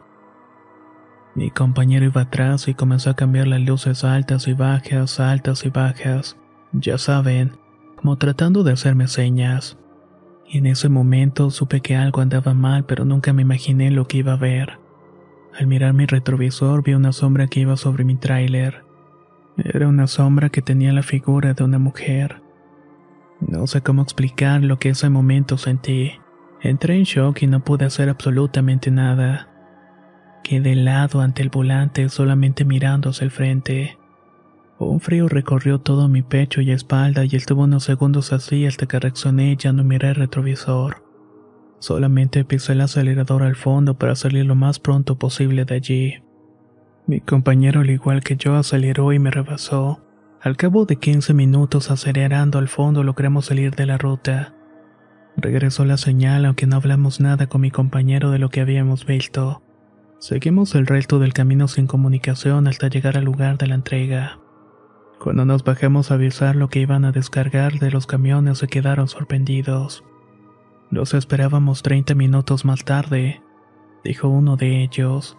Mi 1.34 1.50
compañero 1.50 2.06
iba 2.06 2.22
atrás 2.22 2.66
y 2.68 2.74
comenzó 2.74 3.10
a 3.10 3.16
cambiar 3.16 3.46
las 3.46 3.60
luces 3.60 4.04
altas 4.04 4.48
y 4.48 4.54
bajas, 4.54 5.20
altas 5.20 5.66
y 5.66 5.68
bajas, 5.68 6.38
ya 6.72 6.96
saben, 6.96 7.58
como 7.96 8.16
tratando 8.16 8.64
de 8.64 8.72
hacerme 8.72 9.06
señas. 9.06 9.76
Y 10.48 10.58
en 10.58 10.66
ese 10.66 10.88
momento 10.88 11.50
supe 11.50 11.82
que 11.82 11.96
algo 11.96 12.22
andaba 12.22 12.54
mal, 12.54 12.86
pero 12.86 13.04
nunca 13.04 13.34
me 13.34 13.42
imaginé 13.42 13.90
lo 13.90 14.08
que 14.08 14.18
iba 14.18 14.32
a 14.32 14.36
ver. 14.36 14.78
Al 15.58 15.66
mirar 15.66 15.94
mi 15.94 16.04
retrovisor 16.04 16.82
vi 16.82 16.92
una 16.92 17.12
sombra 17.12 17.46
que 17.46 17.60
iba 17.60 17.78
sobre 17.78 18.04
mi 18.04 18.16
tráiler. 18.16 18.84
Era 19.56 19.88
una 19.88 20.06
sombra 20.06 20.50
que 20.50 20.60
tenía 20.60 20.92
la 20.92 21.02
figura 21.02 21.54
de 21.54 21.64
una 21.64 21.78
mujer. 21.78 22.42
No 23.40 23.66
sé 23.66 23.80
cómo 23.80 24.02
explicar 24.02 24.62
lo 24.62 24.78
que 24.78 24.90
ese 24.90 25.08
momento 25.08 25.56
sentí. 25.56 26.12
Entré 26.60 26.96
en 26.96 27.04
shock 27.04 27.42
y 27.42 27.46
no 27.46 27.64
pude 27.64 27.86
hacer 27.86 28.10
absolutamente 28.10 28.90
nada. 28.90 29.48
Quedé 30.44 30.72
helado 30.72 31.22
ante 31.22 31.42
el 31.42 31.48
volante 31.48 32.08
solamente 32.10 32.66
mirando 32.66 33.10
hacia 33.10 33.24
el 33.24 33.30
frente. 33.30 33.98
Un 34.78 35.00
frío 35.00 35.26
recorrió 35.26 35.78
todo 35.78 36.06
mi 36.06 36.20
pecho 36.20 36.60
y 36.60 36.70
espalda 36.70 37.24
y 37.24 37.34
estuvo 37.34 37.62
unos 37.62 37.84
segundos 37.84 38.34
así 38.34 38.66
hasta 38.66 38.84
que 38.84 39.00
reaccioné 39.00 39.52
y 39.52 39.56
ya 39.56 39.72
no 39.72 39.84
miré 39.84 40.10
el 40.10 40.16
retrovisor. 40.16 41.05
Solamente 41.78 42.44
pisé 42.44 42.72
el 42.72 42.80
acelerador 42.80 43.42
al 43.42 43.56
fondo 43.56 43.98
para 43.98 44.14
salir 44.14 44.46
lo 44.46 44.54
más 44.54 44.78
pronto 44.78 45.18
posible 45.18 45.64
de 45.64 45.74
allí. 45.74 46.14
Mi 47.06 47.20
compañero, 47.20 47.80
al 47.80 47.90
igual 47.90 48.22
que 48.22 48.36
yo, 48.36 48.56
aceleró 48.56 49.12
y 49.12 49.18
me 49.18 49.30
rebasó. 49.30 50.02
Al 50.40 50.56
cabo 50.56 50.84
de 50.86 50.96
15 50.96 51.34
minutos 51.34 51.90
acelerando 51.90 52.58
al 52.58 52.68
fondo 52.68 53.02
logramos 53.02 53.46
salir 53.46 53.74
de 53.74 53.86
la 53.86 53.98
ruta. 53.98 54.54
Regresó 55.36 55.84
la 55.84 55.96
señal 55.96 56.44
aunque 56.44 56.66
no 56.66 56.76
hablamos 56.76 57.20
nada 57.20 57.46
con 57.46 57.60
mi 57.60 57.70
compañero 57.70 58.30
de 58.30 58.38
lo 58.38 58.48
que 58.48 58.60
habíamos 58.60 59.06
visto. 59.06 59.62
Seguimos 60.18 60.74
el 60.74 60.86
resto 60.86 61.18
del 61.18 61.34
camino 61.34 61.68
sin 61.68 61.86
comunicación 61.86 62.68
hasta 62.68 62.88
llegar 62.88 63.18
al 63.18 63.24
lugar 63.24 63.58
de 63.58 63.66
la 63.66 63.74
entrega. 63.74 64.38
Cuando 65.20 65.44
nos 65.44 65.62
bajamos 65.62 66.10
a 66.10 66.14
avisar 66.14 66.56
lo 66.56 66.68
que 66.68 66.80
iban 66.80 67.04
a 67.04 67.12
descargar 67.12 67.78
de 67.78 67.90
los 67.90 68.06
camiones 68.06 68.58
se 68.58 68.66
quedaron 68.66 69.08
sorprendidos. 69.08 70.04
Los 70.90 71.14
esperábamos 71.14 71.82
30 71.82 72.14
minutos 72.14 72.64
más 72.64 72.84
tarde, 72.84 73.42
dijo 74.04 74.28
uno 74.28 74.56
de 74.56 74.82
ellos. 74.82 75.36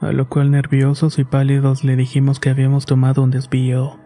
A 0.00 0.12
lo 0.12 0.28
cual 0.28 0.50
nerviosos 0.50 1.18
y 1.18 1.24
pálidos 1.24 1.84
le 1.84 1.94
dijimos 1.94 2.40
que 2.40 2.48
habíamos 2.48 2.86
tomado 2.86 3.22
un 3.22 3.30
desvío. 3.30 3.98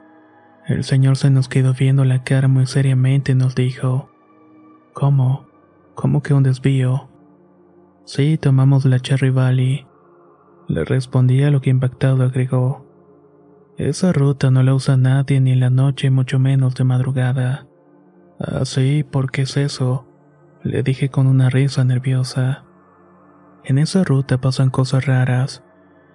El 0.67 0.83
señor 0.83 1.17
se 1.17 1.31
nos 1.31 1.49
quedó 1.49 1.73
viendo 1.73 2.05
la 2.05 2.25
cara 2.25 2.49
muy 2.49 2.67
seriamente 2.67 3.33
y 3.33 3.35
nos 3.37 3.55
dijo, 3.55 4.11
¿Cómo? 4.93 5.47
¿Cómo 5.95 6.23
que 6.23 6.35
un 6.35 6.43
desvío? 6.43 7.09
Sí, 8.05 8.37
tomamos 8.37 8.85
la 8.85 8.99
Cherry 8.99 9.31
Valley. 9.31 9.87
Le 10.67 10.85
respondí 10.85 11.43
a 11.43 11.51
lo 11.51 11.61
que 11.61 11.71
impactado 11.71 12.25
agregó. 12.25 12.85
Esa 13.77 14.13
ruta 14.13 14.51
no 14.51 14.63
la 14.63 14.75
usa 14.75 14.97
nadie 14.97 15.41
ni 15.41 15.53
en 15.53 15.61
la 15.61 15.71
noche, 15.71 16.11
mucho 16.11 16.39
menos 16.39 16.75
de 16.75 16.85
madrugada. 16.85 17.67
Ah, 18.41 18.65
sí, 18.65 19.05
¿por 19.09 19.31
qué 19.31 19.43
es 19.43 19.57
eso? 19.57 20.07
Le 20.65 20.83
dije 20.83 21.11
con 21.11 21.27
una 21.27 21.51
risa 21.51 21.85
nerviosa. 21.85 22.65
En 23.65 23.77
esa 23.77 24.03
ruta 24.03 24.41
pasan 24.41 24.71
cosas 24.71 25.05
raras. 25.05 25.63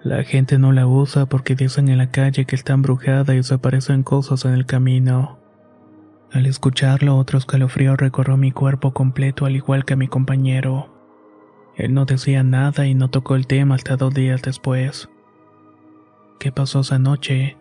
La 0.02 0.24
gente 0.24 0.58
no 0.58 0.72
la 0.72 0.88
usa 0.88 1.26
porque 1.26 1.54
dicen 1.54 1.88
en 1.88 1.98
la 1.98 2.10
calle 2.10 2.46
que 2.46 2.56
está 2.56 2.72
embrujada 2.72 3.36
y 3.36 3.44
se 3.44 3.54
aparecen 3.54 4.02
cosas 4.02 4.44
en 4.44 4.54
el 4.54 4.66
camino. 4.66 5.38
Al 6.32 6.46
escucharlo, 6.46 7.16
otro 7.16 7.38
escalofrío 7.38 7.94
recorrió 7.94 8.36
mi 8.36 8.50
cuerpo 8.50 8.92
completo 8.92 9.46
al 9.46 9.54
igual 9.54 9.84
que 9.84 9.94
a 9.94 9.96
mi 9.96 10.08
compañero. 10.08 10.92
Él 11.76 11.94
no 11.94 12.04
decía 12.04 12.42
nada 12.42 12.86
y 12.86 12.94
no 12.94 13.08
tocó 13.08 13.36
el 13.36 13.46
tema 13.46 13.76
hasta 13.76 13.96
dos 13.96 14.12
días 14.12 14.42
después. 14.42 15.08
¿Qué 16.40 16.50
pasó 16.50 16.80
esa 16.80 16.98
noche? 16.98 17.56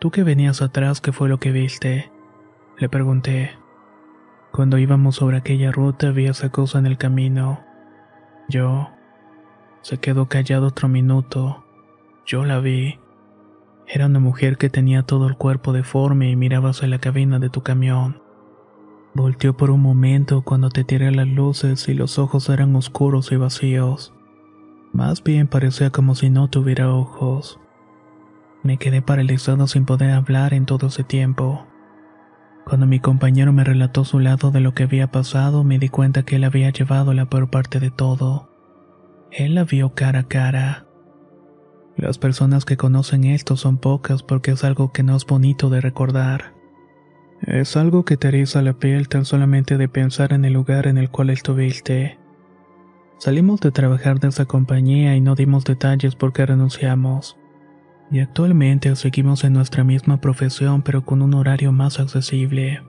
¿Tú 0.00 0.10
que 0.10 0.24
venías 0.24 0.60
atrás, 0.60 1.00
qué 1.00 1.12
fue 1.12 1.28
lo 1.28 1.38
que 1.38 1.52
viste? 1.52 2.10
Le 2.78 2.88
pregunté. 2.88 3.52
Cuando 4.56 4.78
íbamos 4.78 5.16
sobre 5.16 5.36
aquella 5.36 5.70
ruta 5.70 6.12
vi 6.12 6.24
esa 6.24 6.48
cosa 6.48 6.78
en 6.78 6.86
el 6.86 6.96
camino. 6.96 7.60
Yo... 8.48 8.88
Se 9.82 9.98
quedó 9.98 10.30
callado 10.30 10.68
otro 10.68 10.88
minuto. 10.88 11.62
Yo 12.24 12.46
la 12.46 12.58
vi. 12.58 12.98
Era 13.86 14.06
una 14.06 14.18
mujer 14.18 14.56
que 14.56 14.70
tenía 14.70 15.02
todo 15.02 15.28
el 15.28 15.36
cuerpo 15.36 15.74
deforme 15.74 16.30
y 16.30 16.36
miraba 16.36 16.70
hacia 16.70 16.88
la 16.88 16.98
cabina 16.98 17.38
de 17.38 17.50
tu 17.50 17.62
camión. 17.62 18.22
Volteó 19.12 19.54
por 19.58 19.70
un 19.70 19.82
momento 19.82 20.40
cuando 20.40 20.70
te 20.70 20.84
tiré 20.84 21.10
las 21.10 21.28
luces 21.28 21.86
y 21.88 21.92
los 21.92 22.18
ojos 22.18 22.48
eran 22.48 22.74
oscuros 22.76 23.32
y 23.32 23.36
vacíos. 23.36 24.14
Más 24.94 25.22
bien 25.22 25.48
parecía 25.48 25.90
como 25.90 26.14
si 26.14 26.30
no 26.30 26.48
tuviera 26.48 26.94
ojos. 26.94 27.60
Me 28.62 28.78
quedé 28.78 29.02
paralizado 29.02 29.66
sin 29.66 29.84
poder 29.84 30.12
hablar 30.12 30.54
en 30.54 30.64
todo 30.64 30.86
ese 30.86 31.04
tiempo. 31.04 31.66
Cuando 32.68 32.88
mi 32.88 32.98
compañero 32.98 33.52
me 33.52 33.62
relató 33.62 34.04
su 34.04 34.18
lado 34.18 34.50
de 34.50 34.58
lo 34.58 34.74
que 34.74 34.82
había 34.82 35.06
pasado, 35.06 35.62
me 35.62 35.78
di 35.78 35.88
cuenta 35.88 36.24
que 36.24 36.34
él 36.34 36.42
había 36.42 36.68
llevado 36.70 37.14
la 37.14 37.26
peor 37.26 37.48
parte 37.48 37.78
de 37.78 37.92
todo. 37.92 38.50
Él 39.30 39.54
la 39.54 39.62
vio 39.62 39.94
cara 39.94 40.20
a 40.20 40.22
cara. 40.24 40.84
Las 41.96 42.18
personas 42.18 42.64
que 42.64 42.76
conocen 42.76 43.22
esto 43.22 43.56
son 43.56 43.78
pocas 43.78 44.24
porque 44.24 44.50
es 44.50 44.64
algo 44.64 44.90
que 44.90 45.04
no 45.04 45.14
es 45.14 45.24
bonito 45.26 45.70
de 45.70 45.80
recordar. 45.80 46.54
Es 47.40 47.76
algo 47.76 48.04
que 48.04 48.16
te 48.16 48.28
eriza 48.28 48.62
la 48.62 48.72
piel 48.72 49.08
tan 49.08 49.24
solamente 49.24 49.76
de 49.76 49.88
pensar 49.88 50.32
en 50.32 50.44
el 50.44 50.54
lugar 50.54 50.88
en 50.88 50.98
el 50.98 51.08
cual 51.08 51.30
estuviste. 51.30 52.18
Salimos 53.18 53.60
de 53.60 53.70
trabajar 53.70 54.18
de 54.18 54.26
esa 54.26 54.46
compañía 54.46 55.14
y 55.14 55.20
no 55.20 55.36
dimos 55.36 55.64
detalles 55.64 56.16
porque 56.16 56.44
renunciamos. 56.44 57.38
Y 58.10 58.20
actualmente 58.20 58.94
seguimos 58.94 59.42
en 59.44 59.52
nuestra 59.52 59.82
misma 59.82 60.20
profesión 60.20 60.82
pero 60.82 61.04
con 61.04 61.22
un 61.22 61.34
horario 61.34 61.72
más 61.72 61.98
accesible. 61.98 62.80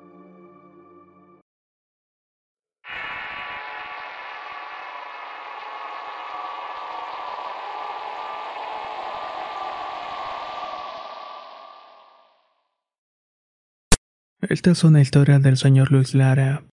Esta 14.49 14.71
es 14.71 14.83
una 14.83 15.01
historia 15.01 15.39
del 15.39 15.57
señor 15.57 15.91
Luis 15.91 16.13
Lara. 16.13 16.63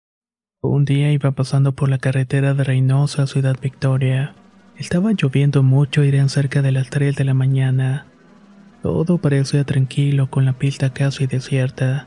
Un 0.62 0.85
día 0.85 1.11
iba 1.11 1.33
pasando 1.33 1.72
por 1.72 1.88
la 1.88 1.98
carretera 1.98 2.54
de 2.54 2.62
Reynosa 2.62 3.22
a 3.22 3.26
Ciudad 3.26 3.57
Victoria. 3.61 4.35
Estaba 4.76 5.12
lloviendo 5.12 5.62
mucho 5.62 6.04
y 6.04 6.09
eran 6.09 6.28
cerca 6.28 6.62
de 6.62 6.72
las 6.72 6.90
3 6.90 7.16
de 7.16 7.24
la 7.24 7.35
mañana. 7.35 8.07
Todo 8.85 9.16
parecía 9.16 9.64
tranquilo 9.64 10.29
con 10.29 10.44
la 10.44 10.53
pista 10.53 10.90
casi 10.90 11.27
desierta. 11.27 12.07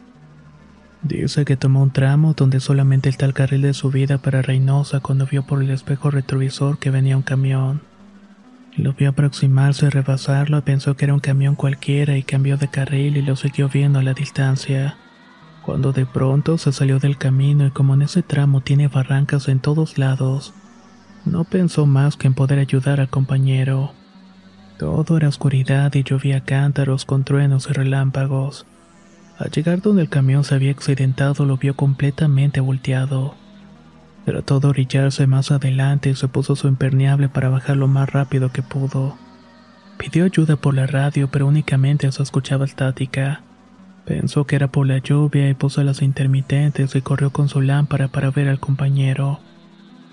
Dice 1.02 1.44
que 1.44 1.58
tomó 1.58 1.82
un 1.82 1.90
tramo 1.90 2.36
donde 2.36 2.60
solamente 2.60 3.10
está 3.10 3.26
el 3.26 3.34
carril 3.34 3.64
de 3.64 3.74
subida 3.74 4.20
para 4.20 4.44
Reynosa 4.44 5.00
cuando 5.00 5.26
vio 5.26 5.42
por 5.42 5.64
el 5.64 5.72
espejo 5.72 6.12
retrovisor 6.12 6.78
que 6.78 6.92
venía 6.92 7.18
un 7.18 7.24
camión. 7.24 7.82
Lo 8.76 8.94
vio 8.94 9.10
aproximarse 9.10 9.88
y 9.88 9.90
rebasarlo 9.90 10.64
pensó 10.64 10.96
que 10.96 11.06
era 11.06 11.16
un 11.16 11.20
camión 11.20 11.56
cualquiera 11.56 12.16
y 12.16 12.22
cambió 12.22 12.58
de 12.58 12.68
carril 12.68 13.18
y 13.18 13.24
lo 13.24 13.36
siguió 13.36 13.70
viendo 13.70 13.98
a 13.98 14.04
la 14.04 14.14
distancia 14.14 14.98
cuando 15.64 15.94
de 15.94 16.06
pronto 16.06 16.60
se 16.60 16.72
salió 16.72 17.00
del 17.00 17.18
camino 17.18 17.66
y 17.66 17.72
como 17.72 17.96
en 17.96 18.04
ese 18.04 18.22
tramo 18.22 18.62
tiene 18.62 18.88
barrancas 18.88 19.48
en 19.48 19.62
todos 19.62 19.98
lados, 19.98 20.54
no 21.26 21.44
pensó 21.44 21.88
más 21.88 22.18
que 22.18 22.28
en 22.28 22.36
poder 22.36 22.60
ayudar 22.60 23.02
al 23.02 23.10
compañero. 23.10 23.94
Todo 24.78 25.18
era 25.18 25.28
oscuridad 25.28 25.94
y 25.96 26.04
llovía 26.04 26.42
cántaros 26.42 27.06
con 27.06 27.24
truenos 27.24 27.68
y 27.70 27.74
relámpagos. 27.74 28.68
Al 29.40 29.50
llegar 29.50 29.82
donde 29.82 30.04
el 30.04 30.10
camión 30.10 30.44
se 30.44 30.54
había 30.54 30.72
accidentado 30.72 31.46
lo 31.46 31.58
vio 31.58 31.76
completamente 31.76 32.60
volteado. 32.60 33.34
Trató 34.26 34.60
de 34.60 34.68
orillarse 34.68 35.26
más 35.26 35.52
adelante 35.52 36.10
y 36.12 36.16
se 36.16 36.28
puso 36.28 36.56
su 36.56 36.68
impermeable 36.68 37.28
para 37.28 37.50
bajar 37.50 37.78
lo 37.78 37.88
más 37.88 38.10
rápido 38.12 38.52
que 38.52 38.62
pudo. 38.62 39.18
Pidió 39.98 40.26
ayuda 40.26 40.58
por 40.58 40.76
la 40.76 40.86
radio 40.86 41.28
pero 41.32 41.48
únicamente 41.48 42.12
se 42.12 42.22
escuchaba 42.22 42.66
estática. 42.66 43.42
Pensó 44.06 44.46
que 44.46 44.56
era 44.58 44.68
por 44.68 44.86
la 44.86 45.00
lluvia 45.00 45.50
y 45.50 45.56
puso 45.56 45.84
las 45.84 46.04
intermitentes 46.04 46.96
y 46.96 47.02
corrió 47.02 47.32
con 47.32 47.50
su 47.50 47.62
lámpara 47.62 48.10
para 48.10 48.30
ver 48.30 48.48
al 48.48 48.60
compañero. 48.60 49.40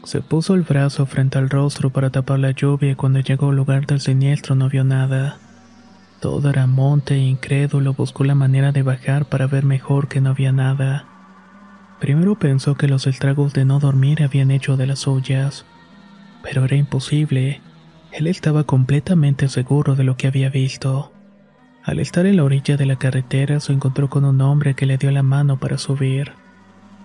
Se 0.05 0.21
puso 0.21 0.55
el 0.55 0.62
brazo 0.62 1.07
frente 1.07 1.38
al 1.38 1.49
rostro 1.49 1.90
para 1.90 2.11
tapar 2.11 2.38
la 2.38 2.51
lluvia 2.51 2.90
y 2.90 2.95
cuando 2.95 3.21
llegó 3.21 3.49
al 3.49 3.57
lugar 3.57 3.87
del 3.87 4.01
siniestro 4.01 4.55
no 4.55 4.69
vio 4.69 4.85
nada. 4.85 5.38
Todo 6.21 6.51
era 6.51 6.67
monte 6.67 7.14
e 7.14 7.19
incrédulo 7.19 7.95
buscó 7.95 8.25
la 8.25 8.35
manera 8.35 8.71
de 8.71 8.83
bajar 8.83 9.27
para 9.27 9.47
ver 9.47 9.64
mejor 9.64 10.09
que 10.09 10.21
no 10.21 10.31
había 10.31 10.53
nada. 10.53 11.07
Primero 12.01 12.38
pensó 12.38 12.75
que 12.75 12.87
los 12.87 13.07
estragos 13.07 13.55
de 13.55 13.64
no 13.64 13.79
dormir 13.79 14.23
habían 14.23 14.51
hecho 14.51 14.77
de 14.77 14.87
las 14.87 15.01
suyas. 15.01 15.64
Pero 16.43 16.64
era 16.64 16.77
imposible. 16.77 17.62
Él 18.12 18.27
estaba 18.27 18.64
completamente 18.64 19.49
seguro 19.49 19.95
de 19.97 20.05
lo 20.05 20.17
que 20.17 20.27
había 20.27 20.51
visto. 20.51 21.12
Al 21.83 21.99
estar 21.99 22.27
en 22.27 22.37
la 22.37 22.45
orilla 22.45 22.77
de 22.77 22.87
la 22.87 22.97
carretera 22.97 23.59
se 23.61 23.73
encontró 23.73 24.11
con 24.11 24.25
un 24.25 24.40
hombre 24.43 24.75
que 24.75 24.87
le 24.87 24.99
dio 24.99 25.11
la 25.11 25.23
mano 25.23 25.59
para 25.59 25.79
subir. 25.79 26.33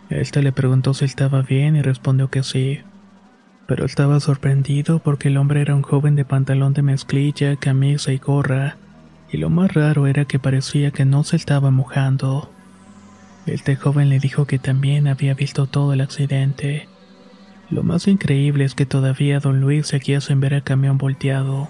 Este 0.09 0.41
le 0.41 0.51
preguntó 0.51 0.93
si 0.93 1.05
estaba 1.05 1.41
bien 1.41 1.75
y 1.75 1.81
respondió 1.81 2.29
que 2.29 2.43
sí. 2.43 2.79
Pero 3.69 3.85
estaba 3.85 4.19
sorprendido 4.19 4.97
porque 4.97 5.27
el 5.27 5.37
hombre 5.37 5.61
era 5.61 5.75
un 5.75 5.83
joven 5.83 6.15
de 6.15 6.25
pantalón 6.25 6.73
de 6.73 6.81
mezclilla, 6.81 7.55
camisa 7.55 8.11
y 8.11 8.17
gorra, 8.17 8.77
y 9.31 9.37
lo 9.37 9.51
más 9.51 9.71
raro 9.75 10.07
era 10.07 10.25
que 10.25 10.39
parecía 10.39 10.89
que 10.89 11.05
no 11.05 11.23
se 11.23 11.35
estaba 11.35 11.69
mojando. 11.69 12.51
Este 13.45 13.75
joven 13.75 14.09
le 14.09 14.17
dijo 14.17 14.47
que 14.47 14.57
también 14.57 15.07
había 15.07 15.35
visto 15.35 15.67
todo 15.67 15.93
el 15.93 16.01
accidente. 16.01 16.89
Lo 17.69 17.83
más 17.83 18.07
increíble 18.07 18.65
es 18.65 18.73
que 18.73 18.87
todavía 18.87 19.39
don 19.39 19.61
Luis 19.61 19.85
seguía 19.85 20.19
sin 20.19 20.39
ver 20.39 20.53
el 20.53 20.63
camión 20.63 20.97
volteado. 20.97 21.69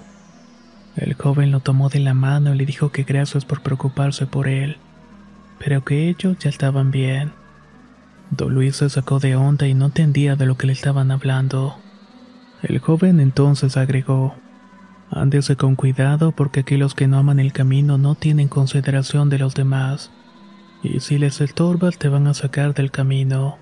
El 0.95 1.15
joven 1.15 1.51
lo 1.51 1.59
tomó 1.59 1.89
de 1.89 1.99
la 1.99 2.13
mano 2.13 2.55
y 2.55 2.57
le 2.57 2.65
dijo 2.65 2.93
que 2.93 3.03
gracias 3.03 3.43
por 3.43 3.61
preocuparse 3.61 4.25
por 4.25 4.47
él, 4.47 4.77
pero 5.59 5.83
que 5.83 6.07
ellos 6.07 6.37
ya 6.39 6.49
estaban 6.49 6.91
bien. 6.91 7.33
Don 8.31 8.53
Luis 8.53 8.77
se 8.77 8.89
sacó 8.89 9.19
de 9.19 9.35
onda 9.35 9.67
y 9.67 9.73
no 9.73 9.87
entendía 9.87 10.37
de 10.37 10.45
lo 10.45 10.55
que 10.55 10.67
le 10.67 10.71
estaban 10.71 11.11
hablando. 11.11 11.75
El 12.61 12.79
joven 12.79 13.19
entonces 13.19 13.77
agregó, 13.77 14.35
Ándese 15.11 15.55
con 15.55 15.75
cuidado 15.75 16.31
porque 16.31 16.59
aquí 16.59 16.77
los 16.77 16.93
que 16.93 17.07
no 17.07 17.17
aman 17.17 17.39
el 17.39 17.51
camino 17.51 17.97
no 17.97 18.15
tienen 18.15 18.47
consideración 18.47 19.29
de 19.29 19.39
los 19.39 19.55
demás, 19.55 20.11
y 20.83 20.99
si 20.99 21.17
les 21.17 21.41
estorbas 21.41 21.97
te 21.97 22.09
van 22.09 22.27
a 22.27 22.33
sacar 22.33 22.73
del 22.75 22.91
camino. 22.91 23.57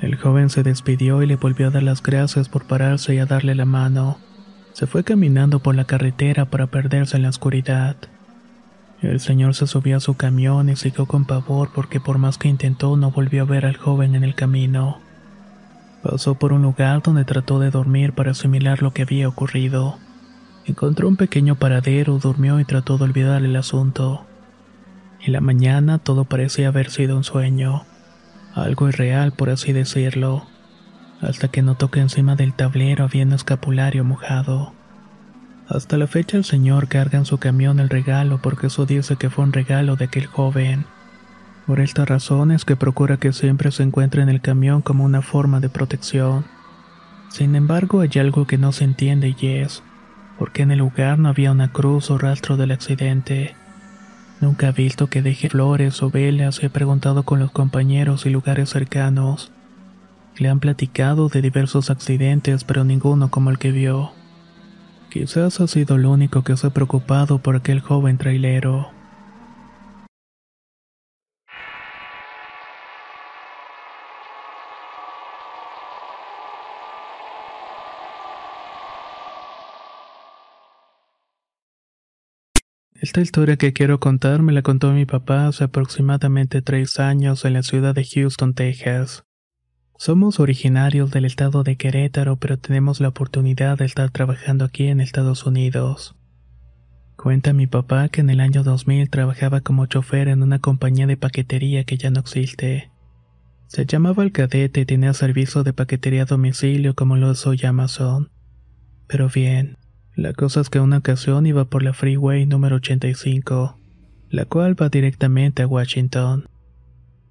El 0.00 0.16
joven 0.16 0.48
se 0.48 0.62
despidió 0.62 1.22
y 1.22 1.26
le 1.26 1.36
volvió 1.36 1.68
a 1.68 1.70
dar 1.70 1.82
las 1.82 2.02
gracias 2.02 2.48
por 2.48 2.66
pararse 2.66 3.14
y 3.14 3.18
a 3.18 3.26
darle 3.26 3.54
la 3.54 3.66
mano. 3.66 4.18
Se 4.72 4.86
fue 4.86 5.04
caminando 5.04 5.60
por 5.60 5.74
la 5.74 5.84
carretera 5.84 6.46
para 6.46 6.66
perderse 6.66 7.16
en 7.16 7.24
la 7.24 7.28
oscuridad. 7.28 7.96
El 9.02 9.20
señor 9.20 9.54
se 9.54 9.66
subió 9.66 9.98
a 9.98 10.00
su 10.00 10.14
camión 10.14 10.70
y 10.70 10.76
siguió 10.76 11.06
con 11.06 11.26
pavor 11.26 11.70
porque 11.74 12.00
por 12.00 12.18
más 12.18 12.38
que 12.38 12.48
intentó 12.48 12.96
no 12.96 13.10
volvió 13.10 13.42
a 13.42 13.46
ver 13.46 13.66
al 13.66 13.76
joven 13.76 14.14
en 14.14 14.24
el 14.24 14.34
camino. 14.34 14.98
Pasó 16.02 16.34
por 16.34 16.52
un 16.52 16.62
lugar 16.62 17.02
donde 17.02 17.24
trató 17.24 17.58
de 17.58 17.70
dormir 17.70 18.12
para 18.12 18.32
asimilar 18.32 18.82
lo 18.82 18.92
que 18.92 19.02
había 19.02 19.28
ocurrido. 19.28 19.98
Encontró 20.64 21.08
un 21.08 21.16
pequeño 21.16 21.56
paradero, 21.56 22.18
durmió 22.18 22.60
y 22.60 22.64
trató 22.64 22.98
de 22.98 23.04
olvidar 23.04 23.44
el 23.44 23.56
asunto. 23.56 24.24
En 25.20 25.32
la 25.32 25.40
mañana 25.40 25.98
todo 25.98 26.24
parecía 26.24 26.68
haber 26.68 26.90
sido 26.90 27.16
un 27.16 27.24
sueño, 27.24 27.84
algo 28.54 28.88
irreal 28.88 29.32
por 29.32 29.50
así 29.50 29.72
decirlo 29.72 30.46
hasta 31.22 31.48
que 31.48 31.62
notó 31.62 31.90
que 31.90 32.00
encima 32.00 32.34
del 32.34 32.52
tablero 32.52 33.04
había 33.04 33.24
un 33.24 33.32
escapulario 33.32 34.04
mojado. 34.04 34.72
Hasta 35.68 35.96
la 35.96 36.08
fecha 36.08 36.36
el 36.36 36.44
señor 36.44 36.88
carga 36.88 37.18
en 37.18 37.24
su 37.24 37.38
camión 37.38 37.78
el 37.80 37.88
regalo 37.88 38.42
porque 38.42 38.66
eso 38.66 38.84
dice 38.84 39.16
que 39.16 39.30
fue 39.30 39.44
un 39.44 39.52
regalo 39.52 39.96
de 39.96 40.06
aquel 40.06 40.26
joven. 40.26 40.84
Por 41.66 41.80
esta 41.80 42.04
razón 42.04 42.50
es 42.50 42.64
que 42.64 42.76
procura 42.76 43.18
que 43.18 43.32
siempre 43.32 43.70
se 43.70 43.82
encuentre 43.82 44.22
en 44.22 44.28
el 44.28 44.40
camión 44.40 44.82
como 44.82 45.04
una 45.04 45.22
forma 45.22 45.60
de 45.60 45.68
protección. 45.68 46.44
Sin 47.28 47.54
embargo, 47.54 48.00
hay 48.00 48.10
algo 48.18 48.46
que 48.46 48.58
no 48.58 48.72
se 48.72 48.84
entiende 48.84 49.34
y 49.38 49.46
es, 49.46 49.82
¿por 50.38 50.52
qué 50.52 50.62
en 50.62 50.72
el 50.72 50.80
lugar 50.80 51.18
no 51.18 51.28
había 51.28 51.52
una 51.52 51.72
cruz 51.72 52.10
o 52.10 52.18
rastro 52.18 52.56
del 52.56 52.72
accidente? 52.72 53.54
Nunca 54.40 54.68
he 54.68 54.72
visto 54.72 55.06
que 55.06 55.22
deje 55.22 55.48
flores 55.48 56.02
o 56.02 56.10
velas 56.10 56.62
he 56.64 56.68
preguntado 56.68 57.22
con 57.22 57.38
los 57.38 57.52
compañeros 57.52 58.26
y 58.26 58.30
lugares 58.30 58.70
cercanos. 58.70 59.52
Le 60.36 60.48
han 60.48 60.58
platicado 60.58 61.28
de 61.28 61.42
diversos 61.42 61.90
accidentes, 61.90 62.64
pero 62.64 62.82
ninguno 62.82 63.30
como 63.30 63.50
el 63.50 63.58
que 63.58 63.70
vio. 63.70 64.10
Quizás 65.10 65.60
ha 65.60 65.68
sido 65.68 65.94
el 65.94 66.06
único 66.06 66.42
que 66.42 66.56
se 66.56 66.66
ha 66.66 66.70
preocupado 66.70 67.38
por 67.38 67.54
aquel 67.54 67.80
joven 67.80 68.18
trailero. 68.18 68.90
Esta 83.02 83.20
historia 83.20 83.56
que 83.56 83.72
quiero 83.72 83.98
contar 83.98 84.42
me 84.42 84.52
la 84.52 84.62
contó 84.62 84.92
mi 84.92 85.06
papá 85.06 85.48
hace 85.48 85.64
aproximadamente 85.64 86.62
tres 86.62 87.00
años 87.00 87.44
en 87.44 87.54
la 87.54 87.64
ciudad 87.64 87.96
de 87.96 88.04
Houston, 88.04 88.54
Texas. 88.54 89.24
Somos 89.98 90.38
originarios 90.38 91.10
del 91.10 91.24
estado 91.24 91.64
de 91.64 91.74
Querétaro, 91.74 92.36
pero 92.36 92.60
tenemos 92.60 93.00
la 93.00 93.08
oportunidad 93.08 93.76
de 93.78 93.86
estar 93.86 94.10
trabajando 94.10 94.64
aquí 94.64 94.86
en 94.86 95.00
Estados 95.00 95.44
Unidos. 95.46 96.14
Cuenta 97.16 97.52
mi 97.52 97.66
papá 97.66 98.08
que 98.08 98.20
en 98.20 98.30
el 98.30 98.38
año 98.38 98.62
2000 98.62 99.10
trabajaba 99.10 99.62
como 99.62 99.86
chofer 99.86 100.28
en 100.28 100.44
una 100.44 100.60
compañía 100.60 101.08
de 101.08 101.16
paquetería 101.16 101.82
que 101.82 101.96
ya 101.96 102.10
no 102.10 102.20
existe. 102.20 102.92
Se 103.66 103.84
llamaba 103.84 104.22
El 104.22 104.30
Cadete 104.30 104.82
y 104.82 104.86
tenía 104.86 105.12
servicio 105.12 105.64
de 105.64 105.72
paquetería 105.72 106.22
a 106.22 106.26
domicilio 106.26 106.94
como 106.94 107.16
lo 107.16 107.32
es 107.32 107.44
hoy 107.48 107.62
Amazon. 107.64 108.30
Pero 109.08 109.28
bien, 109.28 109.76
la 110.14 110.34
cosa 110.34 110.60
es 110.60 110.68
que 110.68 110.78
una 110.78 110.98
ocasión 110.98 111.46
iba 111.46 111.64
por 111.64 111.82
la 111.82 111.94
freeway 111.94 112.44
número 112.44 112.76
85, 112.76 113.78
la 114.28 114.44
cual 114.44 114.80
va 114.80 114.90
directamente 114.90 115.62
a 115.62 115.66
Washington. 115.66 116.48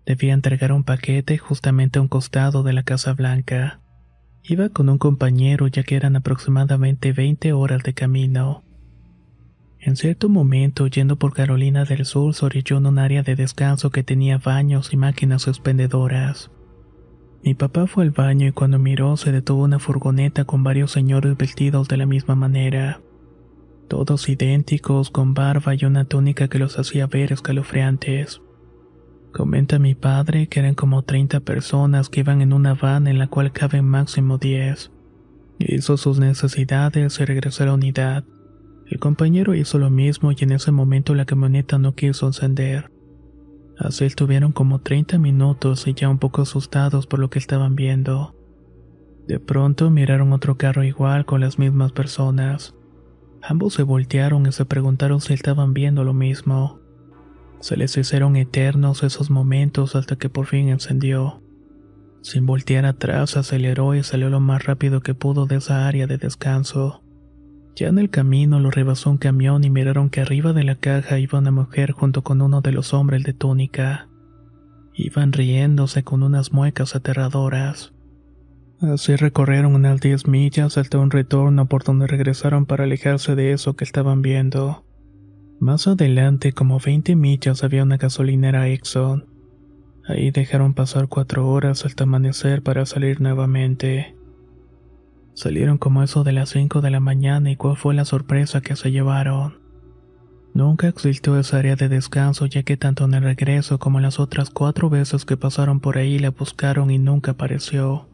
Debía 0.06 0.34
entregar 0.34 0.72
un 0.72 0.84
paquete 0.84 1.38
justamente 1.38 2.00
a 2.00 2.02
un 2.02 2.08
costado 2.08 2.63
de 2.63 2.74
la 2.74 2.82
Casa 2.82 3.13
Blanca. 3.13 3.82
Iba 4.44 4.70
con 4.70 4.89
un 4.89 4.98
compañero 4.98 5.67
ya 5.67 5.84
que 5.84 5.96
eran 5.96 6.15
aproximadamente 6.15 7.13
20 7.13 7.54
horas 7.54 7.84
de 7.84 7.94
camino. 7.94 8.63
En 9.80 9.96
cierto 9.96 10.28
momento, 10.30 10.88
yendo 10.88 11.17
por 11.17 11.34
Carolina 11.34 11.86
del 11.86 12.06
Sur, 12.06 12.34
se 12.34 12.46
orilló 12.46 12.78
en 12.78 12.88
un 12.88 13.00
área 13.00 13.22
de 13.22 13.36
descanso 13.36 13.91
que 13.91 14.04
tenía 14.04 14.39
baños 14.39 14.91
y 14.91 14.98
máquinas 14.98 15.48
expendedoras. 15.48 16.50
Mi 17.43 17.56
papá 17.56 17.88
fue 17.88 18.04
al 18.04 18.12
baño 18.12 18.47
y 18.47 18.51
cuando 18.51 18.77
miró 18.77 19.17
se 19.17 19.32
detuvo 19.32 19.63
una 19.63 19.80
furgoneta 19.80 20.45
con 20.45 20.63
varios 20.63 20.91
señores 20.91 21.36
vestidos 21.38 21.88
de 21.88 21.97
la 21.97 22.06
misma 22.06 22.36
manera. 22.36 23.01
Todos 23.88 24.30
idénticos, 24.30 25.10
con 25.10 25.34
barba 25.34 25.73
y 25.73 25.86
una 25.86 26.06
túnica 26.06 26.47
que 26.47 26.60
los 26.60 26.77
hacía 26.77 27.08
ver 27.08 27.34
escalofriantes. 27.34 28.41
Comenta 29.34 29.80
mi 29.80 29.95
padre 29.95 30.47
que 30.47 30.60
eran 30.60 30.75
como 30.75 31.01
30 31.01 31.39
personas 31.39 32.10
que 32.10 32.19
iban 32.19 32.41
en 32.41 32.54
una 32.54 32.75
van 32.75 33.08
en 33.08 33.17
la 33.17 33.27
cual 33.27 33.51
caben 33.51 33.86
máximo 33.86 34.38
10. 34.38 34.91
Hizo 35.58 35.97
sus 35.97 36.19
necesidades 36.19 37.19
y 37.19 37.25
regresó 37.25 37.63
a 37.63 37.67
la 37.67 37.73
unidad. 37.73 38.23
El 38.86 38.99
compañero 38.99 39.56
hizo 39.56 39.80
lo 39.80 39.89
mismo 39.89 40.32
y 40.32 40.36
en 40.41 40.51
ese 40.51 40.71
momento 40.71 41.15
la 41.15 41.25
camioneta 41.25 41.80
no 41.80 41.95
quiso 41.95 42.27
encender. 42.27 42.90
Así 43.82 44.06
estuvieron 44.06 44.52
como 44.52 44.80
30 44.80 45.17
minutos 45.17 45.88
y 45.88 45.96
ya 45.96 46.08
un 46.08 46.20
poco 46.20 46.44
asustados 46.44 47.08
por 47.08 47.20
lo 47.20 47.32
que 47.32 47.39
estaban 47.39 47.76
viendo. 47.76 48.36
De 49.28 49.39
pronto 49.39 49.89
miraron 49.89 50.34
otro 50.34 50.56
carro 50.56 50.84
igual 50.84 51.26
con 51.26 51.41
las 51.41 51.58
mismas 51.58 51.91
personas. 51.91 52.76
Ambos 53.41 53.74
se 53.74 53.82
voltearon 53.82 54.46
y 54.46 54.52
se 54.52 54.65
preguntaron 54.65 55.20
si 55.20 55.34
estaban 55.34 55.74
viendo 55.74 56.04
lo 56.04 56.13
mismo. 56.13 56.80
Se 57.60 57.76
les 57.76 57.98
hicieron 57.98 58.36
eternos 58.36 59.02
esos 59.02 59.32
momentos 59.32 59.96
hasta 59.96 60.15
que 60.15 60.30
por 60.30 60.46
fin 60.46 60.70
encendió. 60.70 61.41
Sin 62.22 62.46
voltear 62.46 62.86
atrás, 62.86 63.36
aceleró 63.36 63.96
y 63.96 64.04
salió 64.04 64.30
lo 64.30 64.39
más 64.39 64.63
rápido 64.63 65.02
que 65.02 65.15
pudo 65.15 65.48
de 65.48 65.56
esa 65.56 65.88
área 65.88 66.06
de 66.06 66.20
descanso. 66.20 67.01
Ya 67.76 67.88
en 67.88 68.00
el 68.00 68.10
camino 68.10 68.60
lo 68.60 68.70
rebasó 68.70 69.10
un 69.10 69.18
camión 69.18 69.64
y 69.64 69.70
miraron 69.70 70.10
que 70.10 70.22
arriba 70.22 70.54
de 70.54 70.64
la 70.64 70.76
caja 70.76 71.20
iba 71.20 71.40
una 71.40 71.52
mujer 71.52 71.92
junto 71.92 72.24
con 72.24 72.42
uno 72.42 72.62
de 72.62 72.72
los 72.72 72.94
hombres 72.94 73.24
de 73.24 73.34
túnica. 73.34 74.10
Iban 74.94 75.32
riéndose 75.32 76.04
con 76.04 76.22
unas 76.22 76.52
muecas 76.52 76.96
aterradoras. 76.96 77.94
Así 78.82 79.16
recorrieron 79.16 79.76
unas 79.76 80.02
diez 80.02 80.28
millas 80.28 80.78
hasta 80.78 80.98
un 80.98 81.12
retorno 81.12 81.68
por 81.68 81.84
donde 81.84 82.08
regresaron 82.08 82.66
para 82.66 82.84
alejarse 82.84 83.36
de 83.36 83.54
eso 83.54 83.76
que 83.76 83.84
estaban 83.84 84.22
viendo. 84.22 84.86
Más 85.60 85.88
adelante, 85.88 86.54
como 86.54 86.80
20 86.80 87.16
millas, 87.16 87.64
había 87.64 87.84
una 87.84 87.98
gasolinera 87.98 88.68
Exxon. 88.70 89.28
Ahí 90.08 90.32
dejaron 90.32 90.74
pasar 90.74 91.08
cuatro 91.08 91.48
horas 91.48 91.86
hasta 91.86 92.04
amanecer 92.06 92.64
para 92.64 92.88
salir 92.88 93.22
nuevamente. 93.22 94.16
Salieron 95.34 95.78
como 95.78 96.04
eso 96.04 96.24
de 96.24 96.34
las 96.34 96.50
5 96.50 96.82
de 96.82 96.91
la 96.91 97.00
mañana 97.00 97.52
y 97.52 97.56
cuál 97.56 97.78
fue 97.78 97.94
la 97.94 98.06
sorpresa 98.06 98.62
que 98.62 98.76
se 98.76 98.91
llevaron. 98.91 99.60
Nunca 100.54 100.88
existió 100.88 101.39
esa 101.39 101.58
área 101.58 101.76
de 101.76 101.88
descanso 101.88 102.46
ya 102.46 102.63
que 102.63 102.76
tanto 102.76 103.06
en 103.06 103.13
el 103.13 103.24
regreso 103.24 103.80
como 103.80 104.02
las 104.02 104.20
otras 104.20 104.50
cuatro 104.50 104.89
veces 104.89 105.24
que 105.24 105.38
pasaron 105.38 105.80
por 105.80 105.98
ahí 105.98 106.20
la 106.20 106.32
buscaron 106.32 106.91
y 106.91 106.98
nunca 106.98 107.32
apareció. 107.32 108.10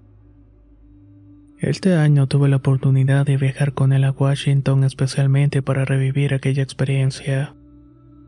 Este 1.58 1.96
año 1.96 2.28
tuve 2.28 2.50
la 2.50 2.58
oportunidad 2.58 3.26
de 3.26 3.38
viajar 3.38 3.74
con 3.74 3.92
él 3.92 4.04
a 4.04 4.12
Washington 4.12 4.84
especialmente 4.84 5.64
para 5.64 5.86
revivir 5.86 6.36
aquella 6.36 6.62
experiencia. 6.62 7.56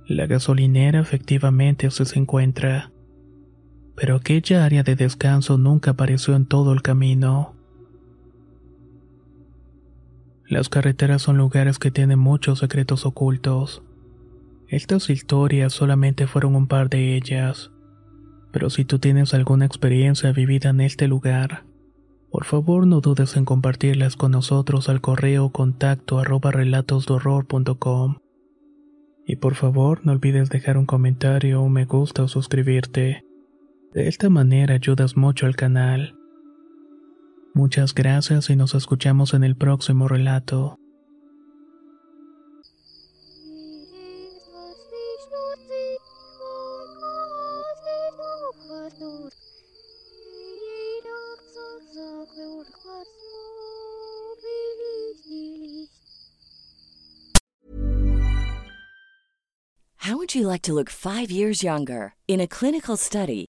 La 0.08 0.25
gasolinera 0.25 0.99
efectivamente 0.99 1.91
se 1.91 2.17
encuentra, 2.17 2.91
pero 3.95 4.15
aquella 4.15 4.65
área 4.65 4.82
de 4.82 4.95
descanso 4.95 5.60
nunca 5.60 5.91
apareció 5.91 6.36
en 6.36 6.47
todo 6.47 6.73
el 6.73 6.82
camino. 6.82 7.59
Las 10.49 10.67
carreteras 10.67 11.21
son 11.21 11.38
lugares 11.38 11.77
que 11.77 11.91
tienen 11.91 12.17
muchos 12.17 12.57
secretos 12.57 13.05
ocultos. 13.05 13.83
Estas 14.67 15.12
historias 15.12 15.73
solamente 15.73 16.25
fueron 16.25 16.55
un 16.55 16.67
par 16.67 16.89
de 16.89 17.15
ellas. 17.15 17.71
Pero 18.51 18.71
si 18.71 18.83
tú 18.83 18.97
tienes 18.97 19.35
alguna 19.35 19.65
experiencia 19.65 20.31
vivida 20.31 20.71
en 20.71 20.81
este 20.81 21.07
lugar, 21.07 21.65
por 22.31 22.45
favor 22.45 22.88
no 22.88 22.99
dudes 22.99 23.38
en 23.38 23.45
compartirlas 23.45 24.15
con 24.15 24.31
nosotros 24.31 24.89
al 24.89 25.01
correo 25.01 25.51
contacto 25.51 26.17
arroba 26.17 26.51
relatosdorror.com. 26.51 28.17
Y 29.27 29.35
por 29.35 29.53
favor 29.53 30.01
no 30.03 30.13
olvides 30.13 30.49
dejar 30.49 30.79
un 30.79 30.88
comentario, 30.88 31.62
un 31.62 31.73
me 31.73 31.85
gusta 31.85 32.23
o 32.23 32.27
suscribirte. 32.27 33.23
De 33.93 34.07
esta 34.07 34.31
manera 34.31 34.73
ayudas 34.73 35.15
mucho 35.15 35.45
al 35.45 35.55
canal. 35.55 36.18
Muchas 37.60 37.93
gracias 37.93 38.50
y 38.50 38.56
nos 38.56 38.74
escuchamos 38.74 39.34
en 39.34 39.43
el 39.43 39.54
próximo 39.58 40.08
relato. 40.08 40.78
How 59.98 60.15
would 60.15 60.34
you 60.34 60.48
like 60.48 60.62
to 60.62 60.74
look 60.74 60.89
five 60.89 61.30
years 61.30 61.62
younger? 61.62 62.13
In 62.26 62.39
a 62.39 62.48
clinical 62.48 62.95
study, 62.95 63.48